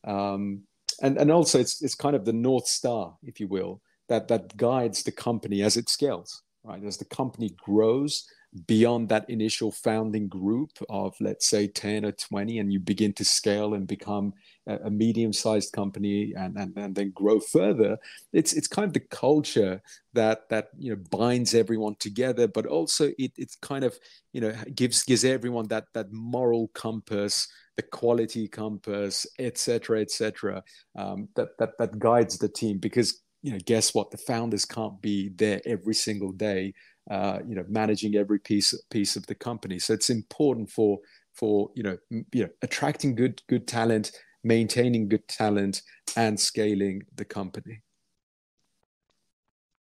[0.06, 0.62] um,
[1.02, 4.56] and and also it's it's kind of the north star, if you will, that that
[4.56, 6.44] guides the company as it scales.
[6.64, 8.28] Right, as the company grows,
[8.68, 13.26] beyond that initial founding group of let's say 10 or 20 and you begin to
[13.26, 14.34] scale and become
[14.68, 17.98] a, medium-sized company and, and, and then grow further
[18.34, 19.82] it's it's kind of the culture
[20.14, 23.98] that that you know binds everyone together but also it it's kind of
[24.32, 30.64] you know gives gives everyone that that moral compass the quality compass etc etc
[30.96, 32.78] um, that that that guides the team.
[32.78, 34.12] Because you know guess what?
[34.12, 36.74] The founders can't be there every single day
[37.10, 39.80] uh, you know managing every piece piece of the company.
[39.80, 41.00] So it's important for
[41.34, 41.98] for you know
[42.32, 44.12] you know attracting good good talent,
[44.44, 45.82] maintaining good talent,
[46.16, 47.82] and scaling the company.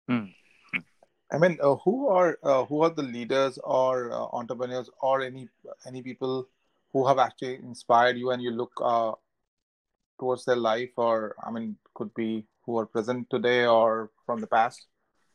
[0.07, 0.25] Hmm.
[1.31, 5.49] I mean, uh, who are uh, who are the leaders or uh, entrepreneurs or any
[5.87, 6.47] any people
[6.93, 9.13] who have actually inspired you and you look uh,
[10.19, 14.47] towards their life, or I mean, could be who are present today or from the
[14.47, 14.85] past?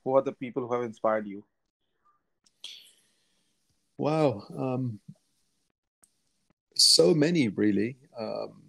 [0.05, 1.45] Who are the people who have inspired you?
[4.01, 4.44] Wow.
[4.57, 4.98] Um,
[6.76, 8.62] so many, really, um,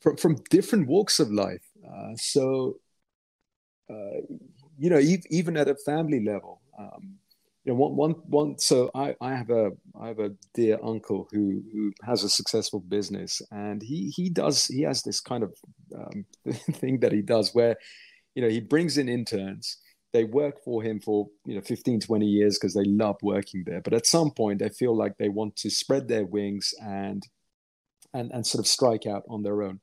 [0.00, 1.64] from, from different walks of life.
[1.86, 2.78] Uh, so,
[3.90, 4.20] uh,
[4.78, 7.14] you know, e- even at a family level, um,
[7.64, 8.58] you know, one, one, one.
[8.58, 12.80] So I, I have a, I have a dear uncle who, who has a successful
[12.80, 15.54] business, and he, he does, he has this kind of
[15.96, 16.24] um,
[16.74, 17.76] thing that he does where,
[18.34, 19.78] you know, he brings in interns
[20.14, 23.82] they work for him for you know 15 20 years because they love working there.
[23.82, 27.26] But at some point they feel like they want to spread their wings and
[28.14, 29.80] and and sort of strike out on their own.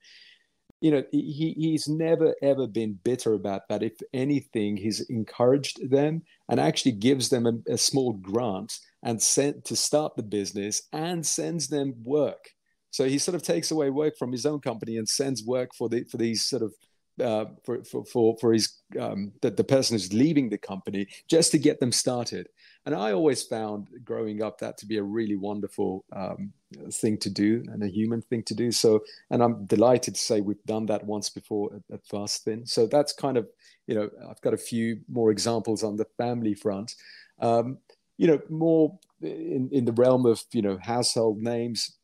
[0.79, 3.83] You know he he's never ever been bitter about that.
[3.83, 9.65] If anything he's encouraged them and actually gives them a, a small grant and sent
[9.65, 12.51] to start the business and sends them work.
[12.89, 15.89] So he sort of takes away work from his own company and sends work for
[15.89, 16.73] the for these sort of
[17.21, 21.51] uh, for, for, for, for his um, the, the person who's leaving the company just
[21.51, 22.49] to get them started.
[22.85, 26.51] And I always found growing up that to be a really wonderful um,
[26.91, 28.71] thing to do and a human thing to do.
[28.71, 32.67] So, and I'm delighted to say we've done that once before at, at FastFin.
[32.67, 33.47] So that's kind of,
[33.85, 36.95] you know, I've got a few more examples on the family front.
[37.39, 37.77] Um,
[38.17, 41.97] you know, more in, in the realm of, you know, household names,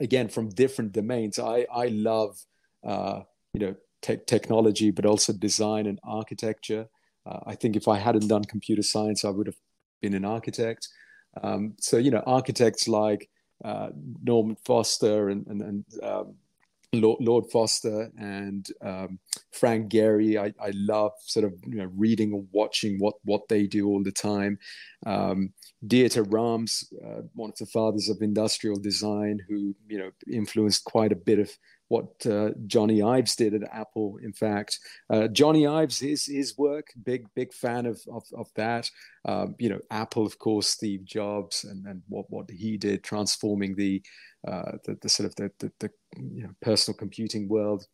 [0.00, 1.38] again, from different domains.
[1.38, 2.40] I, I love,
[2.84, 3.20] uh,
[3.52, 3.74] you know,
[4.04, 6.88] te- technology, but also design and architecture.
[7.26, 9.56] Uh, I think if I hadn't done computer science, I would have
[10.02, 10.88] been an architect.
[11.42, 13.28] Um, so, you know, architects like
[13.64, 13.88] uh,
[14.22, 16.34] Norman Foster and, and, and um,
[16.92, 19.18] Lord, Lord, Foster and um,
[19.52, 20.38] Frank Gehry.
[20.38, 24.02] I, I, love sort of you know reading and watching what what they do all
[24.02, 24.58] the time.
[25.06, 25.52] Um,
[25.86, 31.12] Dieter Rams, uh, one of the fathers of industrial design, who you know influenced quite
[31.12, 31.50] a bit of
[31.88, 34.18] what uh, Jony Ives did at Apple.
[34.22, 34.78] In fact,
[35.10, 38.90] uh, Jony Ives, his his work, big big fan of of, of that.
[39.24, 43.74] Um, you know, Apple, of course, Steve Jobs, and, and what what he did, transforming
[43.76, 44.02] the
[44.46, 47.86] uh, the, the, sort of the the, the you know, personal computing world.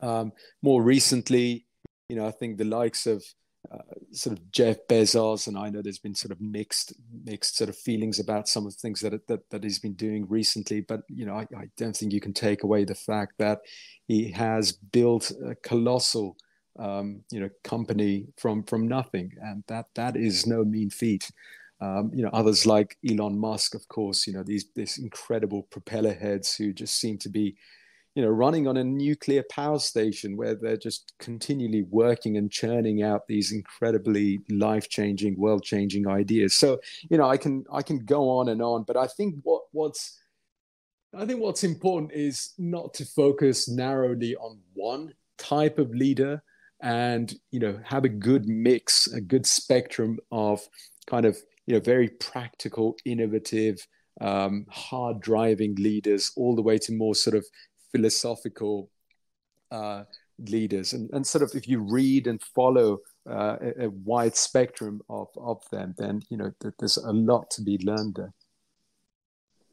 [0.00, 1.66] Um, more recently,
[2.08, 3.24] you know, I think the likes of
[3.72, 3.78] uh,
[4.12, 6.92] sort of Jeff Bezos, and I know there's been sort of mixed
[7.24, 10.26] mixed sort of feelings about some of the things that that, that he's been doing
[10.28, 10.80] recently.
[10.80, 13.60] But you know, I, I don't think you can take away the fact that
[14.06, 16.36] he has built a colossal
[16.78, 21.30] um, you know company from from nothing, and that that is no mean feat.
[21.80, 26.12] Um, you know, others like Elon Musk, of course, you know these these incredible propeller
[26.14, 27.56] heads who just seem to be
[28.14, 33.02] you know, running on a nuclear power station where they're just continually working and churning
[33.02, 36.54] out these incredibly life-changing, world-changing ideas.
[36.54, 39.62] So, you know, I can I can go on and on, but I think what
[39.72, 40.18] what's
[41.16, 46.42] I think what's important is not to focus narrowly on one type of leader
[46.82, 50.60] and you know have a good mix, a good spectrum of
[51.06, 51.36] kind of
[51.66, 53.86] you know very practical, innovative,
[54.20, 57.44] um, hard driving leaders, all the way to more sort of
[57.94, 58.90] philosophical
[59.70, 60.04] uh,
[60.38, 60.92] leaders.
[60.92, 65.28] And, and sort of if you read and follow uh, a, a, wide spectrum of,
[65.36, 68.32] of them, then, you know, th- there's a lot to be learned there.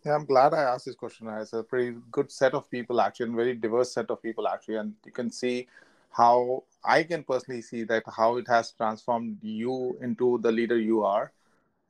[0.05, 1.27] Yeah, I'm glad I asked this question.
[1.27, 4.77] It's a pretty good set of people, actually, and very diverse set of people, actually.
[4.77, 5.67] And you can see
[6.09, 11.03] how I can personally see that how it has transformed you into the leader you
[11.03, 11.31] are.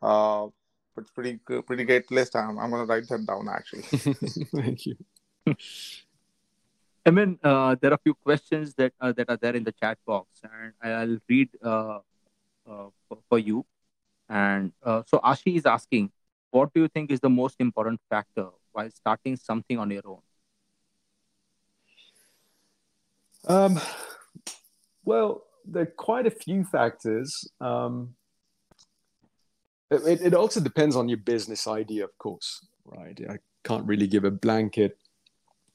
[0.01, 0.47] Uh,
[0.97, 2.35] it's pretty pretty great list.
[2.35, 3.83] I'm, I'm going to write that down, actually.
[4.61, 4.95] Thank you.
[7.05, 9.71] I mean, uh, there are a few questions that uh, that are there in the
[9.71, 11.99] chat box, and I'll read uh,
[12.69, 13.65] uh for, for, you.
[14.29, 16.11] And uh, so Ashi is asking,
[16.51, 20.21] what do you think is the most important factor while starting something on your own?
[23.47, 23.81] Um,
[25.03, 27.49] well, there are quite a few factors.
[27.59, 28.15] Um,
[29.89, 33.19] it, it also depends on your business idea, of course, right?
[33.29, 34.97] I can't really give a blanket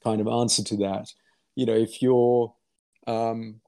[0.02, 1.12] kind of answer to that.
[1.54, 2.54] You know, if you're,
[3.06, 3.60] um,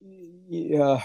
[0.00, 1.02] yeah,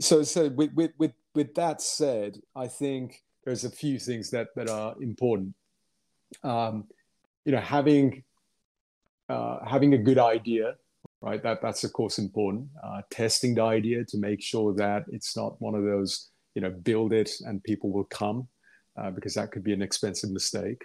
[0.00, 4.48] so so with with with with that said, I think there's a few things that
[4.56, 5.54] that are important.
[6.42, 6.84] Um,
[7.44, 8.24] you know, having
[9.28, 10.74] uh, having a good idea,
[11.20, 11.42] right?
[11.42, 12.68] That that's of course important.
[12.82, 16.70] Uh, testing the idea to make sure that it's not one of those you know
[16.70, 18.48] build it and people will come
[18.96, 20.84] uh, because that could be an expensive mistake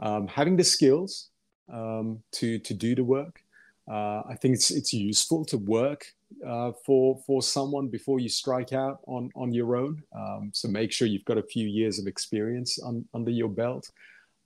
[0.00, 1.30] um, having the skills
[1.72, 3.42] um, to to do the work
[3.90, 6.12] uh, I think it's it's useful to work
[6.46, 10.02] uh, for for someone before you strike out on on your own.
[10.14, 13.90] Um, so make sure you've got a few years of experience on, under your belt.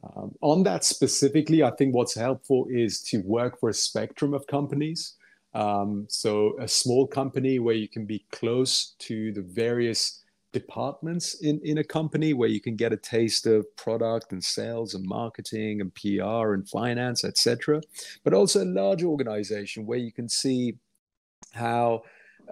[0.05, 4.47] Um, on that specifically, I think what's helpful is to work for a spectrum of
[4.47, 5.15] companies.
[5.55, 10.22] Um, so a small company where you can be close to the various
[10.53, 14.95] departments in, in a company where you can get a taste of product and sales
[14.95, 17.81] and marketing and PR and finance, etc.
[18.25, 20.77] But also a large organization where you can see
[21.53, 22.03] how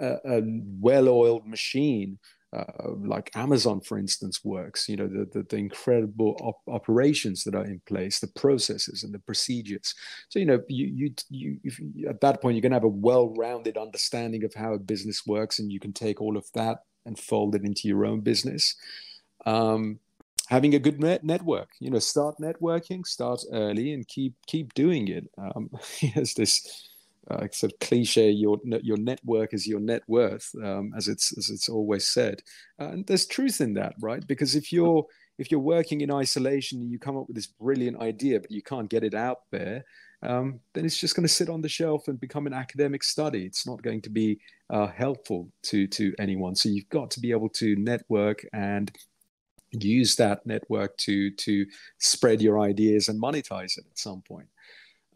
[0.00, 0.42] a, a
[0.80, 2.18] well-oiled machine
[2.52, 2.64] uh,
[3.04, 4.88] like Amazon, for instance, works.
[4.88, 9.14] You know the the, the incredible op- operations that are in place, the processes and
[9.14, 9.94] the procedures.
[10.28, 13.76] So you know you you, you at that point you're going to have a well-rounded
[13.76, 17.54] understanding of how a business works, and you can take all of that and fold
[17.54, 18.76] it into your own business.
[19.46, 19.98] Um,
[20.48, 25.08] having a good net network, you know, start networking, start early, and keep keep doing
[25.08, 25.28] it.
[25.38, 25.70] Um,
[26.14, 26.88] there's this
[27.30, 31.50] uh, sort of cliche: your your network is your net worth, um, as it's as
[31.50, 32.42] it's always said.
[32.80, 34.26] Uh, and there's truth in that, right?
[34.26, 35.06] Because if you're
[35.38, 38.62] if you're working in isolation and you come up with this brilliant idea, but you
[38.62, 39.84] can't get it out there,
[40.22, 43.44] um, then it's just going to sit on the shelf and become an academic study.
[43.44, 46.54] It's not going to be uh, helpful to to anyone.
[46.54, 48.90] So you've got to be able to network and
[49.72, 51.66] use that network to to
[51.98, 54.48] spread your ideas and monetize it at some point.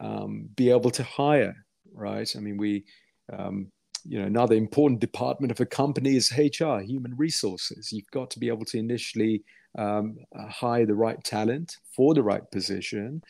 [0.00, 1.54] Um, be able to hire,
[1.92, 2.30] right?
[2.36, 2.84] I mean, we.
[3.32, 3.70] Um,
[4.06, 7.90] you know, another important department of a company is HR, human resources.
[7.90, 9.42] You've got to be able to initially
[9.78, 10.18] um,
[10.50, 13.22] hire the right talent for the right position,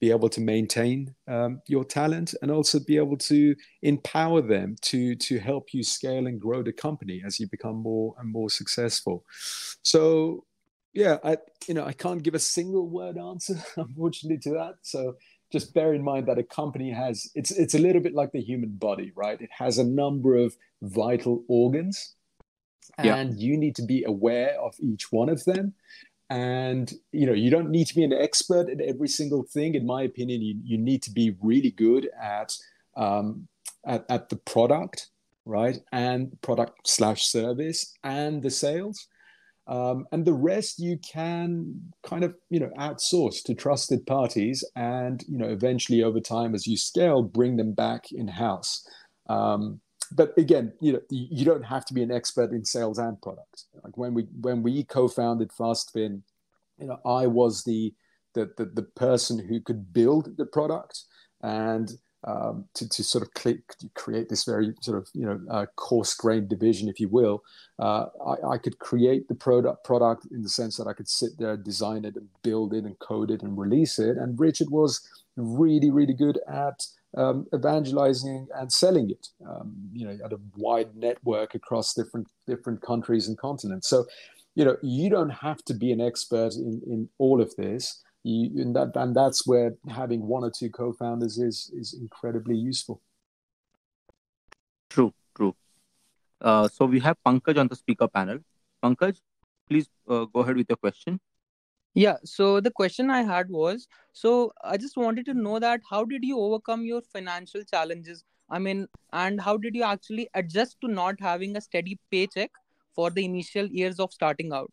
[0.00, 5.14] be able to maintain um, your talent and also be able to empower them to
[5.16, 9.24] to help you scale and grow the company as you become more and more successful.
[9.82, 10.44] So
[10.96, 11.36] yeah i
[11.68, 14.74] you know i can't give a single word answer unfortunately to that.
[14.82, 15.16] So
[15.52, 18.40] just bear in mind that a company has it's it's a little bit like the
[18.40, 19.40] human body right?
[19.40, 22.14] It has a number of vital organs
[22.98, 23.46] and yeah.
[23.46, 25.74] you need to be aware of each one of them
[26.30, 29.74] and you know you don't need to be an expert at every single thing.
[29.74, 32.54] In my opinion you, you need to be really good at
[32.96, 33.48] um,
[33.86, 35.10] at, at the product
[35.46, 35.78] right?
[35.92, 39.06] And product slash service and the sales.
[39.68, 45.24] Um, and the rest you can kind of you know outsource to trusted parties and
[45.28, 48.86] you know eventually over time as you scale bring them back in house
[49.28, 49.80] um,
[50.12, 53.64] but again, you know, you don't have to be an expert in sales and product.
[53.82, 56.22] Like when we when we co-founded FastFin,
[56.78, 57.94] you know, I was the
[58.34, 61.04] the the, the person who could build the product
[61.42, 61.92] and
[62.24, 63.60] um, to, to sort of click,
[63.94, 67.44] create this very sort of you know uh, coarse-grained division, if you will.
[67.78, 71.38] Uh, I, I, could create the product product in the sense that I could sit
[71.38, 74.16] there, design it, and build it, and code it, and release it.
[74.16, 76.84] And Richard was really, really good at
[77.16, 82.82] um, evangelizing and selling it, um, you know, at a wide network across different different
[82.82, 83.88] countries and continents.
[83.88, 84.04] So,
[84.54, 88.02] you know, you don't have to be an expert in in all of this.
[88.22, 93.00] You, and that and that's where having one or two co-founders is is incredibly useful.
[94.90, 95.54] True, true.
[96.40, 98.38] Uh, so we have Pankaj on the speaker panel.
[98.82, 99.20] Pankaj,
[99.68, 101.18] please uh, go ahead with your question.
[101.96, 106.04] Yeah, so the question I had was so I just wanted to know that how
[106.04, 108.22] did you overcome your financial challenges?
[108.50, 112.50] I mean, and how did you actually adjust to not having a steady paycheck
[112.94, 114.70] for the initial years of starting out?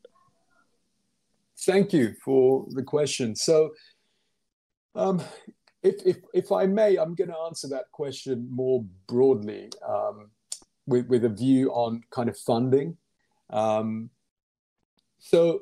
[1.59, 3.38] Thank you for the question.
[3.38, 3.71] So,
[4.93, 5.21] um,
[5.82, 10.30] if, if, if I may, I'm going to answer that question more broadly um,
[10.86, 12.97] with, with a view on kind of funding.
[13.49, 14.09] Um,
[15.19, 15.61] so,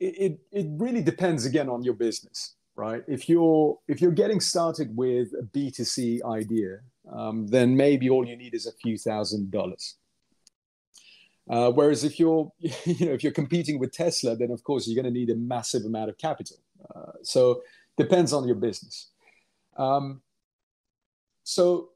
[0.00, 3.02] it, it really depends again on your business right?
[3.06, 6.78] If you're if you're getting started with a b2c idea
[7.12, 9.96] um, then maybe all you need is a few thousand dollars.
[11.48, 15.00] Uh, whereas if you're you know if you're competing with tesla then of course you're
[15.00, 16.56] going to need a massive amount of capital.
[16.94, 17.62] Uh, so
[17.96, 19.10] depends on your business.
[19.76, 20.22] Um,
[21.44, 21.90] so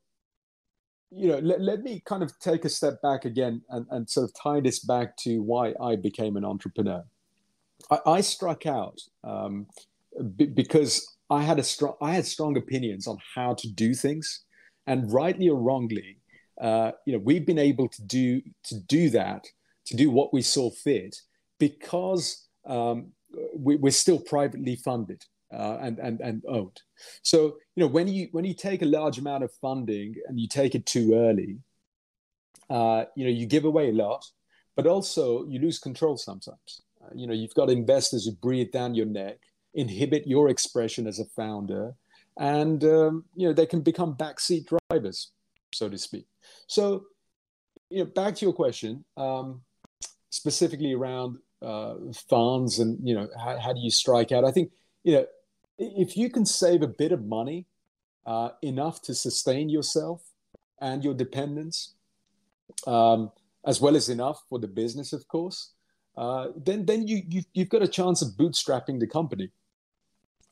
[1.10, 4.24] you know let, let me kind of take a step back again and, and sort
[4.24, 7.04] of tie this back to why i became an entrepreneur
[7.90, 9.66] I, I struck out um,
[10.36, 14.44] b- because I had a strong I had strong opinions on how to do things,
[14.86, 16.18] and rightly or wrongly,
[16.60, 19.44] uh, you know, we've been able to do to do that
[19.86, 21.16] to do what we saw fit
[21.58, 23.12] because um,
[23.56, 25.22] we, are still privately funded
[25.52, 26.80] uh, and, and and owned.
[27.22, 30.48] So you know when you when you take a large amount of funding and you
[30.48, 31.58] take it too early,
[32.70, 34.24] uh, you know you give away a lot,
[34.76, 36.82] but also you lose control sometimes.
[37.14, 39.38] You know you've got investors who breathe down your neck,
[39.74, 41.94] inhibit your expression as a founder,
[42.38, 45.32] and um, you know they can become backseat drivers,
[45.72, 46.26] so to speak.
[46.66, 47.04] So
[47.90, 49.04] you know back to your question.
[49.16, 49.62] Um,
[50.34, 51.94] specifically around uh,
[52.28, 54.70] funds and you know how, how do you strike out i think
[55.04, 55.24] you know
[55.78, 57.66] if you can save a bit of money
[58.26, 60.22] uh, enough to sustain yourself
[60.80, 61.94] and your dependents
[62.86, 63.30] um,
[63.64, 65.70] as well as enough for the business of course
[66.16, 69.50] uh, then then you, you you've got a chance of bootstrapping the company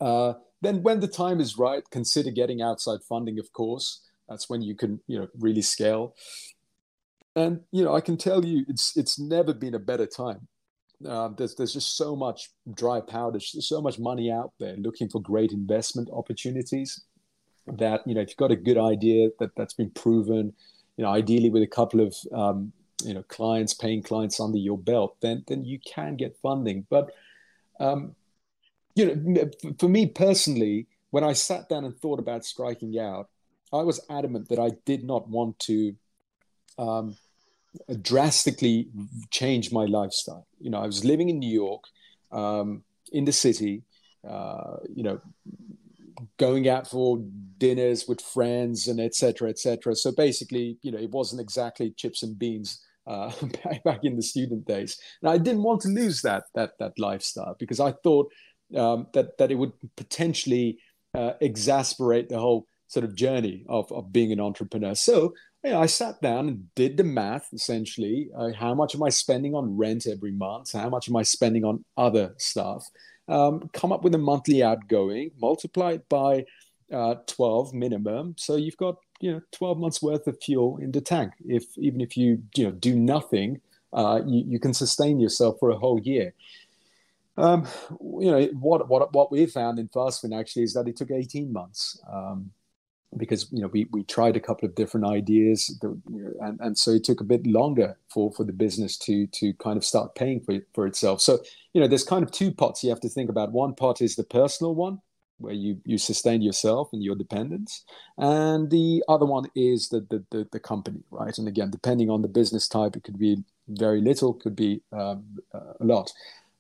[0.01, 4.63] uh, then when the time is right consider getting outside funding of course that's when
[4.63, 6.15] you can you know really scale
[7.35, 10.49] and you know, I can tell you, it's it's never been a better time.
[11.07, 15.09] Uh, there's there's just so much dry powder, there's so much money out there looking
[15.09, 17.03] for great investment opportunities.
[17.67, 20.53] That you know, if you've got a good idea that that's been proven,
[20.97, 22.73] you know, ideally with a couple of um,
[23.05, 26.87] you know clients, paying clients under your belt, then then you can get funding.
[26.89, 27.11] But
[27.81, 28.15] um,
[28.95, 33.29] you know, for me personally, when I sat down and thought about striking out,
[33.73, 35.95] I was adamant that I did not want to
[36.79, 37.17] um,
[38.01, 38.89] drastically
[39.31, 40.47] change my lifestyle.
[40.61, 41.85] You know, I was living in New York,
[42.31, 42.83] um,
[43.13, 43.83] in the city,
[44.29, 45.21] uh, you know,
[46.39, 47.19] going out for
[47.59, 49.49] dinners with friends and etc.
[49.49, 49.95] etc.
[49.95, 53.33] So basically, you know, it wasn't exactly chips and beans uh,
[53.85, 57.57] back in the student days, and I didn't want to lose that that that lifestyle
[57.59, 58.33] because I thought
[58.77, 60.79] um, that that it would potentially
[61.15, 64.95] uh, exasperate the whole sort of journey of, of being an entrepreneur.
[64.95, 65.33] So
[65.65, 68.29] I sat down and did the math essentially.
[68.37, 70.73] Uh, how much am I spending on rent every month?
[70.73, 72.85] How much am I spending on other stuff?
[73.29, 76.45] Um, come up with a monthly outgoing, multiply it by
[76.93, 78.35] uh, 12 minimum.
[78.37, 81.33] So you've got, you know, 12 months worth of fuel in the tank.
[81.47, 83.61] If even if you, you know, do nothing,
[83.93, 86.35] uh, you, you can sustain yourself for a whole year.
[87.39, 91.13] Um, you know, what, what, what we found in FastFin actually is that it took
[91.13, 92.03] 18 months.
[92.13, 92.51] Um,
[93.17, 95.79] because you know we, we tried a couple of different ideas
[96.41, 99.77] and, and so it took a bit longer for, for the business to to kind
[99.77, 101.39] of start paying for, for itself so
[101.75, 104.17] you know there's kind of two pots you have to think about one pot is
[104.17, 104.99] the personal one
[105.43, 107.85] where you you sustain yourself and your dependents
[108.19, 111.37] and the other one is the the, the, the company right?
[111.39, 115.25] And again depending on the business type it could be very little could be um,
[115.53, 116.11] a lot.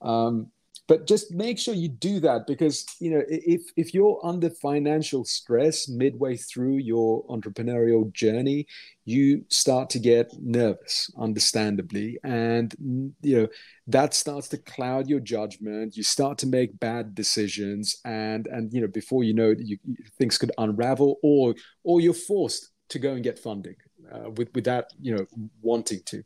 [0.00, 0.50] Um,
[0.88, 5.24] but just make sure you do that because you know if if you're under financial
[5.24, 8.66] stress midway through your entrepreneurial journey
[9.04, 12.18] you start to get nervous understandably.
[12.22, 12.74] And
[13.22, 13.48] you know
[13.88, 15.96] that starts to cloud your judgment.
[15.96, 18.00] You start to make bad decisions.
[18.04, 19.78] And and you know before you know it you,
[20.18, 23.76] things could unravel or or you're forced to go and get funding
[24.12, 25.26] uh, with without you know
[25.60, 26.22] wanting to.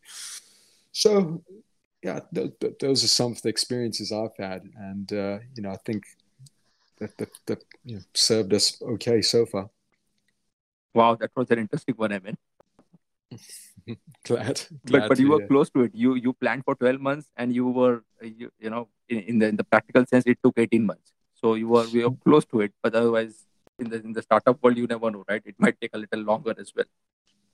[0.93, 1.43] So
[2.07, 5.71] yeah, th- th- those are some of the experiences I've had, and uh, you know,
[5.71, 6.05] I think
[7.01, 9.71] that that, that you know, served us okay so far.
[10.95, 12.37] Wow, that was an interesting one, I mean.
[14.25, 15.93] glad, glad, but but you were close to it.
[15.95, 19.49] You you planned for twelve months, and you were you, you know in, in the
[19.49, 21.13] in the practical sense, it took eighteen months.
[21.35, 23.47] So you were we were close to it, but otherwise,
[23.81, 25.43] in the in the startup world, you never know, right?
[25.45, 26.91] It might take a little longer as well.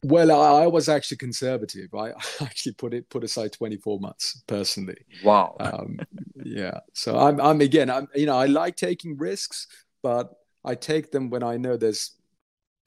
[0.04, 1.94] Well, I, I, was actually conservative.
[1.94, 4.98] I, I, actually put it put aside 24 months personally.
[5.24, 5.56] Wow.
[5.60, 5.98] Um,
[6.44, 6.80] yeah.
[6.92, 9.66] So I'm I'm again I'm you know I like taking risks,
[10.02, 10.32] but
[10.64, 12.16] I take them when I know there's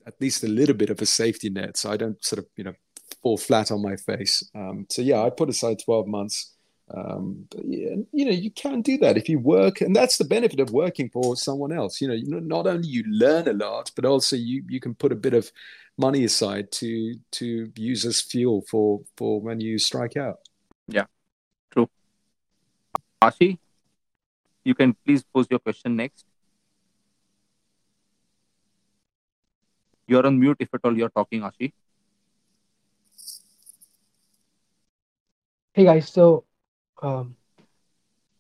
[0.05, 2.65] at least a little bit of a safety net, so I don't sort of you
[2.65, 2.73] know
[3.21, 4.43] fall flat on my face.
[4.53, 6.54] Um, so yeah, I put aside 12 months.
[6.93, 10.59] Um, yeah, you know, you can do that if you work, and that's the benefit
[10.59, 11.99] of working for someone else.
[11.99, 15.15] You know, not only you learn a lot, but also you you can put a
[15.15, 15.51] bit of
[15.97, 20.37] money aside to to use as fuel for for when you strike out.
[20.87, 21.05] Yeah,
[21.71, 21.89] true.
[23.19, 23.57] Ashi,
[24.63, 26.23] you can please pose your question next.
[30.07, 31.73] You're on mute if at all you're talking, Ashi.
[35.73, 36.45] Hey guys, so
[37.01, 37.35] um,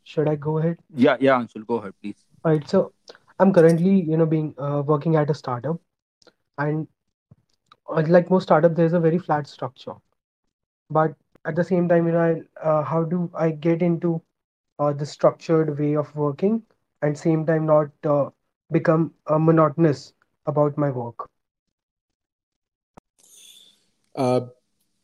[0.03, 0.77] should I go ahead?
[0.95, 2.25] Yeah, yeah, Anshul, go ahead, please.
[2.43, 2.93] All right, so
[3.39, 5.79] I'm currently, you know, being uh, working at a startup,
[6.57, 6.87] and
[7.89, 9.93] uh, like most startup there's a very flat structure
[10.89, 11.13] but
[11.45, 14.21] at the same time you know I, uh, how do i get into
[14.79, 16.61] uh, the structured way of working
[17.01, 18.29] and same time not uh,
[18.71, 20.13] become uh, monotonous
[20.45, 21.29] about my work.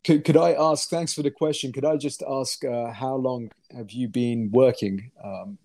[0.04, 3.50] Could, could I ask, thanks for the question, could I just ask uh, how long
[3.76, 5.58] have you been working um,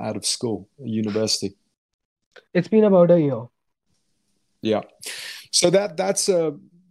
[0.00, 1.54] out of school, university?
[2.54, 3.46] It's been about a year.
[4.62, 4.82] Yeah.
[5.50, 6.50] So that that's a uh,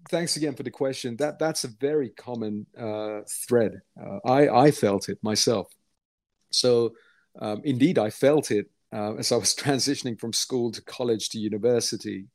[0.10, 1.16] thanks again for the question.
[1.18, 3.82] That that's a very common uh, thread.
[4.00, 5.68] Uh, I I felt it myself.
[6.52, 6.94] So
[7.40, 11.40] um, indeed, I felt it uh, as I was transitioning from school to college to
[11.40, 12.28] university.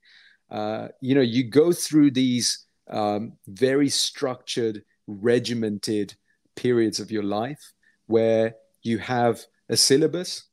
[0.50, 6.14] Uh, you know, you go through these um, very structured, regimented
[6.54, 7.72] periods of your life
[8.06, 10.44] where you have a syllabus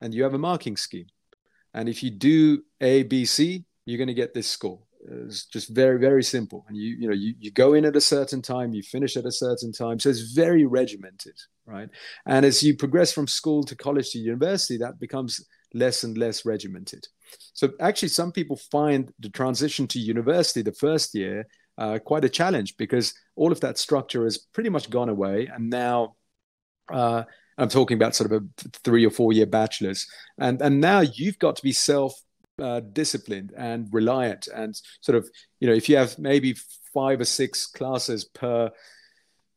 [0.00, 1.06] and you have a marking scheme.
[1.74, 4.80] And if you do A, B, C, you're going to get this score.
[5.10, 6.64] It's just very, very simple.
[6.68, 9.24] And you, you know, you, you go in at a certain time, you finish at
[9.24, 9.98] a certain time.
[9.98, 11.88] So it's very regimented, right?
[12.26, 16.44] And as you progress from school to college to university, that becomes less and less
[16.44, 17.06] regimented.
[17.52, 22.28] So actually, some people find the transition to university the first year uh, quite a
[22.28, 26.16] challenge because all of that structure has pretty much gone away, and now
[26.92, 27.22] uh,
[27.56, 30.06] I'm talking about sort of a three or four year bachelor's,
[30.38, 32.14] and and now you've got to be self
[32.60, 35.28] uh, disciplined and reliant, and sort of
[35.60, 36.56] you know if you have maybe
[36.92, 38.70] five or six classes per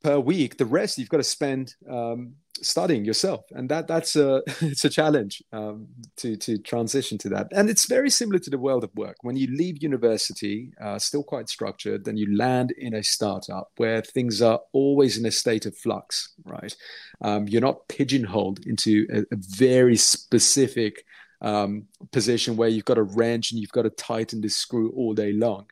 [0.03, 4.41] per week, the rest you've got to spend um, studying yourself, and that that's a
[4.61, 5.87] it's a challenge um,
[6.17, 7.47] to to transition to that.
[7.51, 9.17] And it's very similar to the world of work.
[9.21, 14.01] When you leave university, uh, still quite structured, then you land in a startup where
[14.01, 16.33] things are always in a state of flux.
[16.45, 16.75] Right,
[17.21, 21.05] um, you're not pigeonholed into a, a very specific
[21.41, 25.13] um, position where you've got a wrench and you've got to tighten this screw all
[25.13, 25.65] day long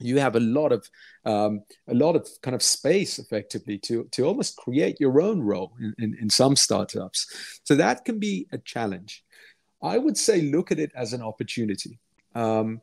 [0.00, 0.88] you have a lot of
[1.24, 5.72] um, a lot of kind of space effectively to to almost create your own role
[5.80, 7.60] in, in, in, some startups.
[7.64, 9.22] So that can be a challenge.
[9.82, 11.98] I would say look at it as an opportunity.
[12.34, 12.80] Um,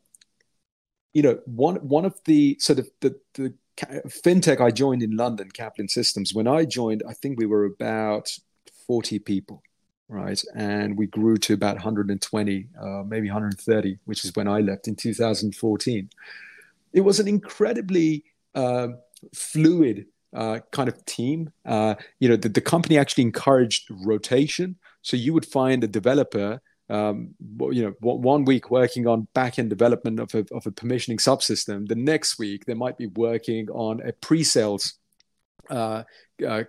[1.14, 3.54] you know one one of the sort of the, the
[4.08, 8.30] fintech i joined in london Caplin Systems when i joined i think we were about
[8.86, 9.64] 40 people
[10.10, 10.42] right?
[10.56, 14.96] And we grew to about 120 uh, maybe 130 which is when i left in
[14.96, 16.10] 2014
[16.94, 18.24] it was an incredibly
[18.56, 18.90] uh,
[19.34, 21.52] fluid uh, kind of team.
[21.66, 24.76] Uh, you know, the, the, company actually encouraged rotation.
[25.02, 27.34] So you would find a developer, um,
[27.72, 31.88] you know, one week working on back-end development of a, of a permissioning subsystem.
[31.88, 35.07] The next week, they might be working on a pre-sales uh,
[35.70, 36.04] uh,
[36.48, 36.64] uh,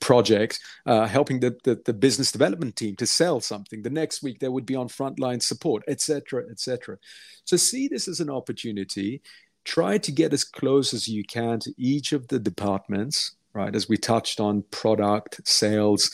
[0.00, 3.82] project, uh, helping the, the, the, business development team to sell something.
[3.82, 6.98] The next week they would be on frontline support, etc., etc.
[7.44, 9.22] So see this as an opportunity.
[9.64, 13.74] Try to get as close as you can to each of the departments, right?
[13.74, 16.10] As we touched on, product, sales,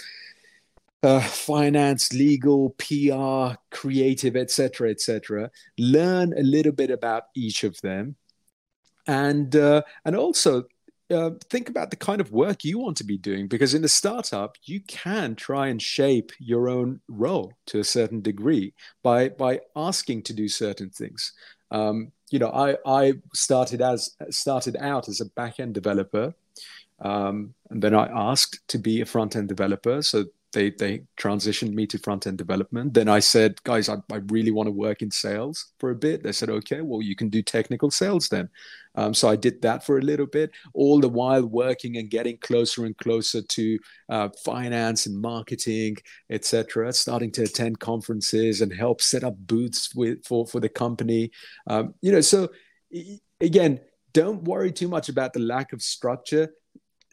[1.03, 5.51] uh, finance, legal, PR, creative, etc., etc.
[5.79, 8.17] Learn a little bit about each of them,
[9.07, 10.65] and uh, and also
[11.11, 13.89] uh, think about the kind of work you want to be doing because in a
[13.89, 19.61] startup you can try and shape your own role to a certain degree by by
[19.75, 21.33] asking to do certain things
[21.71, 26.33] um, you know i i started as started out as a back-end developer
[27.01, 31.87] um, and then i asked to be a front-end developer so they they transitioned me
[31.87, 32.95] to front end development.
[32.95, 36.23] Then I said, guys, I, I really want to work in sales for a bit.
[36.23, 38.49] They said, okay, well, you can do technical sales then.
[38.95, 42.39] Um, so I did that for a little bit, all the while working and getting
[42.39, 43.79] closer and closer to
[44.09, 45.97] uh, finance and marketing,
[46.31, 46.93] etc.
[46.93, 51.31] Starting to attend conferences and help set up booths with for for the company.
[51.67, 52.49] Um, you know, so
[53.41, 53.81] again,
[54.13, 56.51] don't worry too much about the lack of structure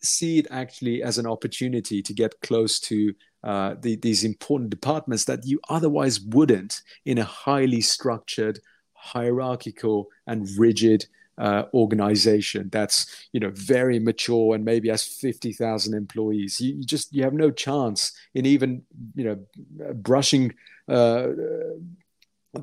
[0.01, 3.13] see it actually as an opportunity to get close to
[3.43, 8.59] uh, the, these important departments that you otherwise wouldn't in a highly structured,
[8.93, 11.05] hierarchical, and rigid
[11.37, 16.59] uh, organization that's you know very mature and maybe has 50,000 employees.
[16.59, 18.83] You, you, just you have no chance in even
[19.15, 20.53] you know brushing
[20.87, 21.27] uh,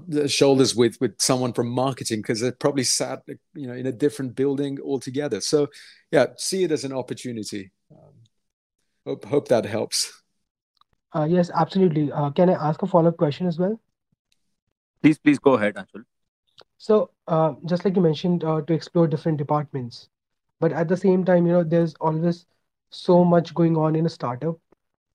[0.08, 3.22] the shoulders with with someone from marketing because they're probably sat
[3.54, 5.40] you know in a different building altogether.
[5.40, 5.68] So
[6.10, 7.70] yeah see it as an opportunity.
[7.92, 8.14] Um,
[9.06, 10.22] hope hope that helps.
[11.14, 12.10] Uh, yes absolutely.
[12.10, 13.80] Uh, can i ask a follow-up question as well?
[15.00, 16.04] Please please go ahead Anshul.
[16.76, 20.08] so uh, just like you mentioned uh, to explore different departments.
[20.60, 22.46] But at the same time you know there's always
[22.90, 24.58] so much going on in a startup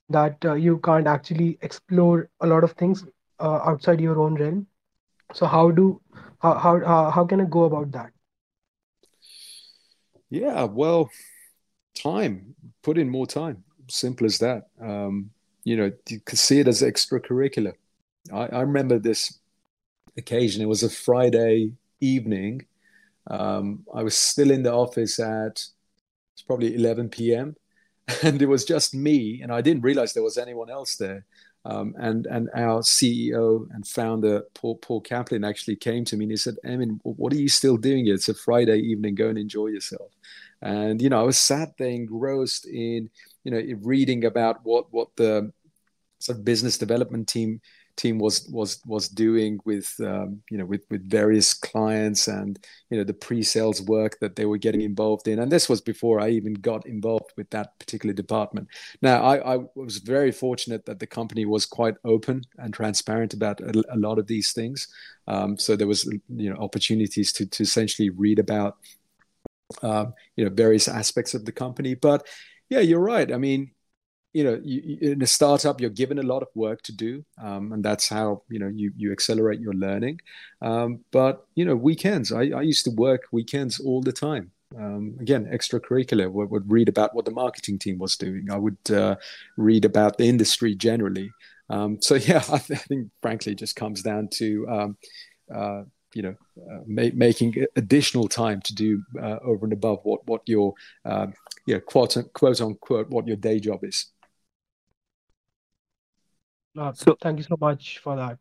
[0.09, 3.05] that uh, you can't actually explore a lot of things
[3.39, 4.67] uh, outside your own realm.
[5.33, 6.01] So how do
[6.39, 8.11] how, how how how can i go about that?
[10.29, 11.09] Yeah well
[11.95, 12.55] time.
[12.83, 13.63] Put in more time.
[13.89, 14.67] Simple as that.
[14.81, 15.31] Um
[15.63, 17.73] you know, you could see it as extracurricular.
[18.33, 19.39] I, I remember this
[20.17, 20.61] occasion.
[20.61, 22.65] It was a Friday evening.
[23.27, 25.63] Um, I was still in the office at
[26.33, 27.55] it's probably 11 p.m.
[28.23, 31.25] and it was just me, and I didn't realize there was anyone else there.
[31.65, 36.31] Um, and and our CEO and founder Paul Paul Caplin actually came to me and
[36.31, 38.15] he said, "Emin, what are you still doing here?
[38.15, 39.15] It's a Friday evening.
[39.15, 40.11] Go and enjoy yourself."
[40.61, 43.09] And you know, I was sat there engrossed in
[43.43, 45.51] you know reading about what what the
[46.19, 47.61] sort of business development team
[47.99, 52.57] team was was was doing with um, you know with with various clients and
[52.89, 55.39] you know the pre-sales work that they were getting involved in.
[55.39, 58.67] And this was before i even got involved with that particular department.
[59.01, 63.59] Now i, I was very fortunate that the company was quite open and transparent about
[63.59, 64.87] a, a lot of these things.
[65.27, 66.05] Um, so there was
[66.43, 68.77] you know opportunities to to essentially read about
[69.83, 71.95] um, you know various aspects of the company.
[71.95, 72.25] But
[72.69, 73.31] yeah you're right.
[73.33, 73.71] I mean
[74.33, 77.71] you know you, in a startup you're given a lot of work to do um,
[77.73, 80.19] and that's how you know you, you accelerate your learning.
[80.61, 84.51] Um, but you know weekends I, I used to work weekends all the time.
[84.77, 88.51] Um, again extracurricular would, would read about what the marketing team was doing.
[88.51, 89.15] I would uh,
[89.57, 91.31] read about the industry generally.
[91.71, 94.97] Um, so yeah I, th- I, think frankly it just comes down to um,
[95.53, 96.35] uh, you know
[96.71, 100.73] uh, ma- making additional time to do uh, over and above what what your
[101.05, 101.27] uh,
[101.65, 104.07] yeah quote quote unquote what your day job is
[106.79, 108.39] Uh, so thank you so much for that.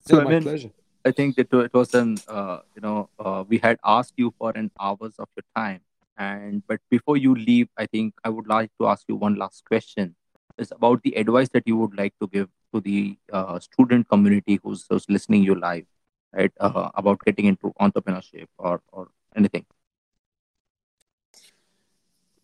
[0.00, 0.70] So yeah, my mean, pleasure.
[1.04, 4.50] I think it, it was an uh, you know uh, we had asked you for
[4.56, 5.82] an hours of your time,
[6.18, 9.64] and but before you leave, I think I would like to ask you one last
[9.64, 10.16] question.
[10.58, 14.58] Is about the advice that you would like to give to the uh, student community
[14.62, 15.84] who's, who's listening you live,
[16.32, 16.50] right?
[16.58, 19.66] Uh, about getting into entrepreneurship or or anything.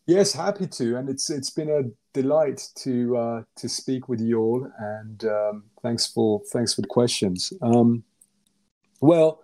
[0.07, 1.82] Yes, happy to, and it's it's been a
[2.12, 6.88] delight to uh, to speak with you all, and um, thanks for thanks for the
[6.88, 7.53] questions.
[7.62, 8.03] Um,
[9.00, 9.42] well,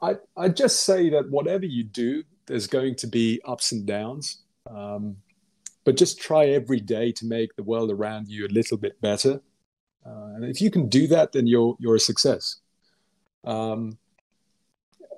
[0.00, 4.42] I I just say that whatever you do, there's going to be ups and downs,
[4.70, 5.16] um,
[5.82, 9.40] but just try every day to make the world around you a little bit better,
[10.06, 12.58] uh, and if you can do that, then you're you're a success.
[13.44, 13.98] Um,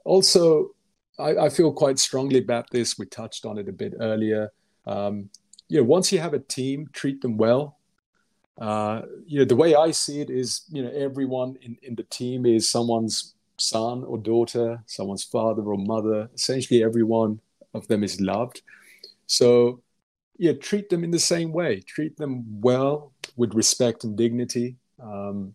[0.05, 0.70] also,
[1.21, 2.99] I, I, feel quite strongly about this.
[2.99, 4.53] We touched on it a bit earlier.
[4.87, 5.31] Um,
[5.68, 7.79] you know, once you have a team, treat them well.
[8.61, 12.03] Uh, you know, the way I see it is, you know, everyone in, in the
[12.05, 16.29] team is someone's son or daughter, someone's father or mother.
[16.35, 17.41] Essentially, everyone
[17.73, 18.62] of them is loved.
[19.27, 19.81] So,
[20.39, 21.81] yeah, treat them in the same way.
[21.81, 24.77] Treat them well with respect and dignity.
[25.03, 25.55] Um,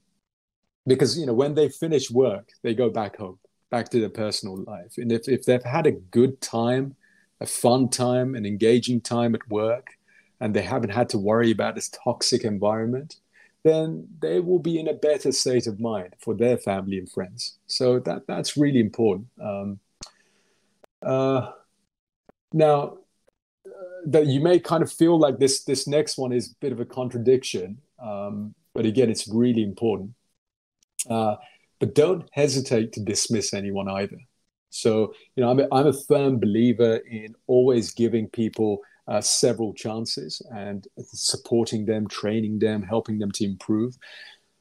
[0.87, 3.39] because you know, when they finish work, they go back home
[3.75, 4.93] back to their personal life.
[4.97, 6.95] And if, if they've had a good time,
[7.41, 9.87] a fun time, an engaging time at work,
[10.39, 13.17] and they haven't had to worry about this toxic environment,
[13.63, 17.57] then they will be in a better state of mind for their family and friends.
[17.67, 19.27] So that that's really important.
[19.41, 19.79] Um,
[21.13, 21.51] uh,
[22.53, 22.77] now,
[23.65, 26.71] uh, that you may kind of feel like this this next one is a bit
[26.71, 30.11] of a contradiction, um, but again, it's really important.
[31.09, 31.35] Uh,
[31.85, 34.17] but don't hesitate to dismiss anyone either.
[34.71, 39.71] So, you know, I'm a, I'm a firm believer in always giving people uh, several
[39.73, 43.95] chances and supporting them, training them, helping them to improve.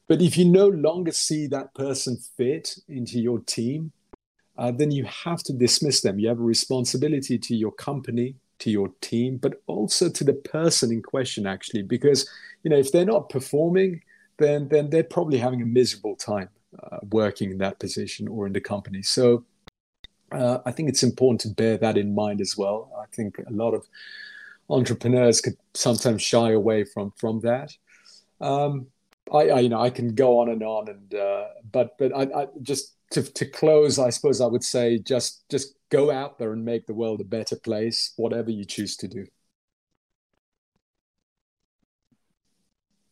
[0.07, 3.91] But if you no longer see that person fit into your team,
[4.57, 6.19] uh, then you have to dismiss them.
[6.19, 10.91] You have a responsibility to your company, to your team, but also to the person
[10.91, 12.29] in question, actually, because
[12.63, 14.01] you know if they're not performing,
[14.37, 16.49] then then they're probably having a miserable time
[16.83, 19.01] uh, working in that position or in the company.
[19.01, 19.45] So
[20.31, 22.91] uh, I think it's important to bear that in mind as well.
[22.99, 23.87] I think a lot of
[24.69, 27.71] entrepreneurs could sometimes shy away from from that.
[28.41, 28.87] Um,
[29.31, 32.23] I, I, you know I can go on and on and uh, but but I,
[32.41, 36.51] I just to, to close I suppose I would say just just go out there
[36.53, 39.25] and make the world a better place whatever you choose to do.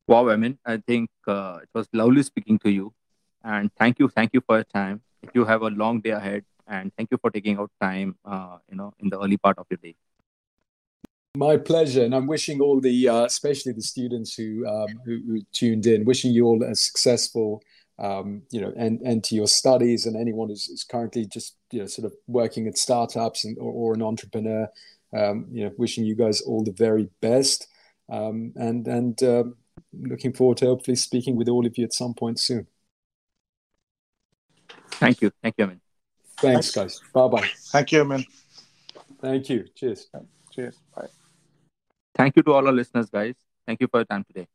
[0.08, 2.94] Wow, I mean, I think uh, it was lovely speaking to you.
[3.44, 5.02] And thank you, thank you for your time.
[5.34, 8.78] You have a long day ahead, and thank you for taking out time, uh, you
[8.78, 9.96] know, in the early part of your day.
[11.36, 15.42] My pleasure, and I'm wishing all the, uh, especially the students who, um, who, who
[15.52, 17.62] tuned in, wishing you all a successful,
[18.00, 21.80] um, you know, end, end to your studies, and anyone who's, who's, currently just, you
[21.80, 24.68] know, sort of working at startups and, or, or an entrepreneur,
[25.18, 27.68] um, you know, wishing you guys all the very best,
[28.12, 29.56] um, and and um,
[29.92, 32.68] looking forward to hopefully speaking with all of you at some point soon.
[35.00, 35.32] Thank you.
[35.42, 35.82] Thank you, Amin.
[36.38, 37.02] Thanks, guys.
[37.14, 37.50] Bye bye.
[37.72, 38.26] Thank you, Amin.
[39.22, 39.66] Thank you.
[39.76, 40.08] Cheers.
[40.52, 40.78] Cheers.
[40.96, 41.08] Bye.
[42.16, 43.36] Thank you to all our listeners, guys.
[43.66, 44.48] Thank you for your time today.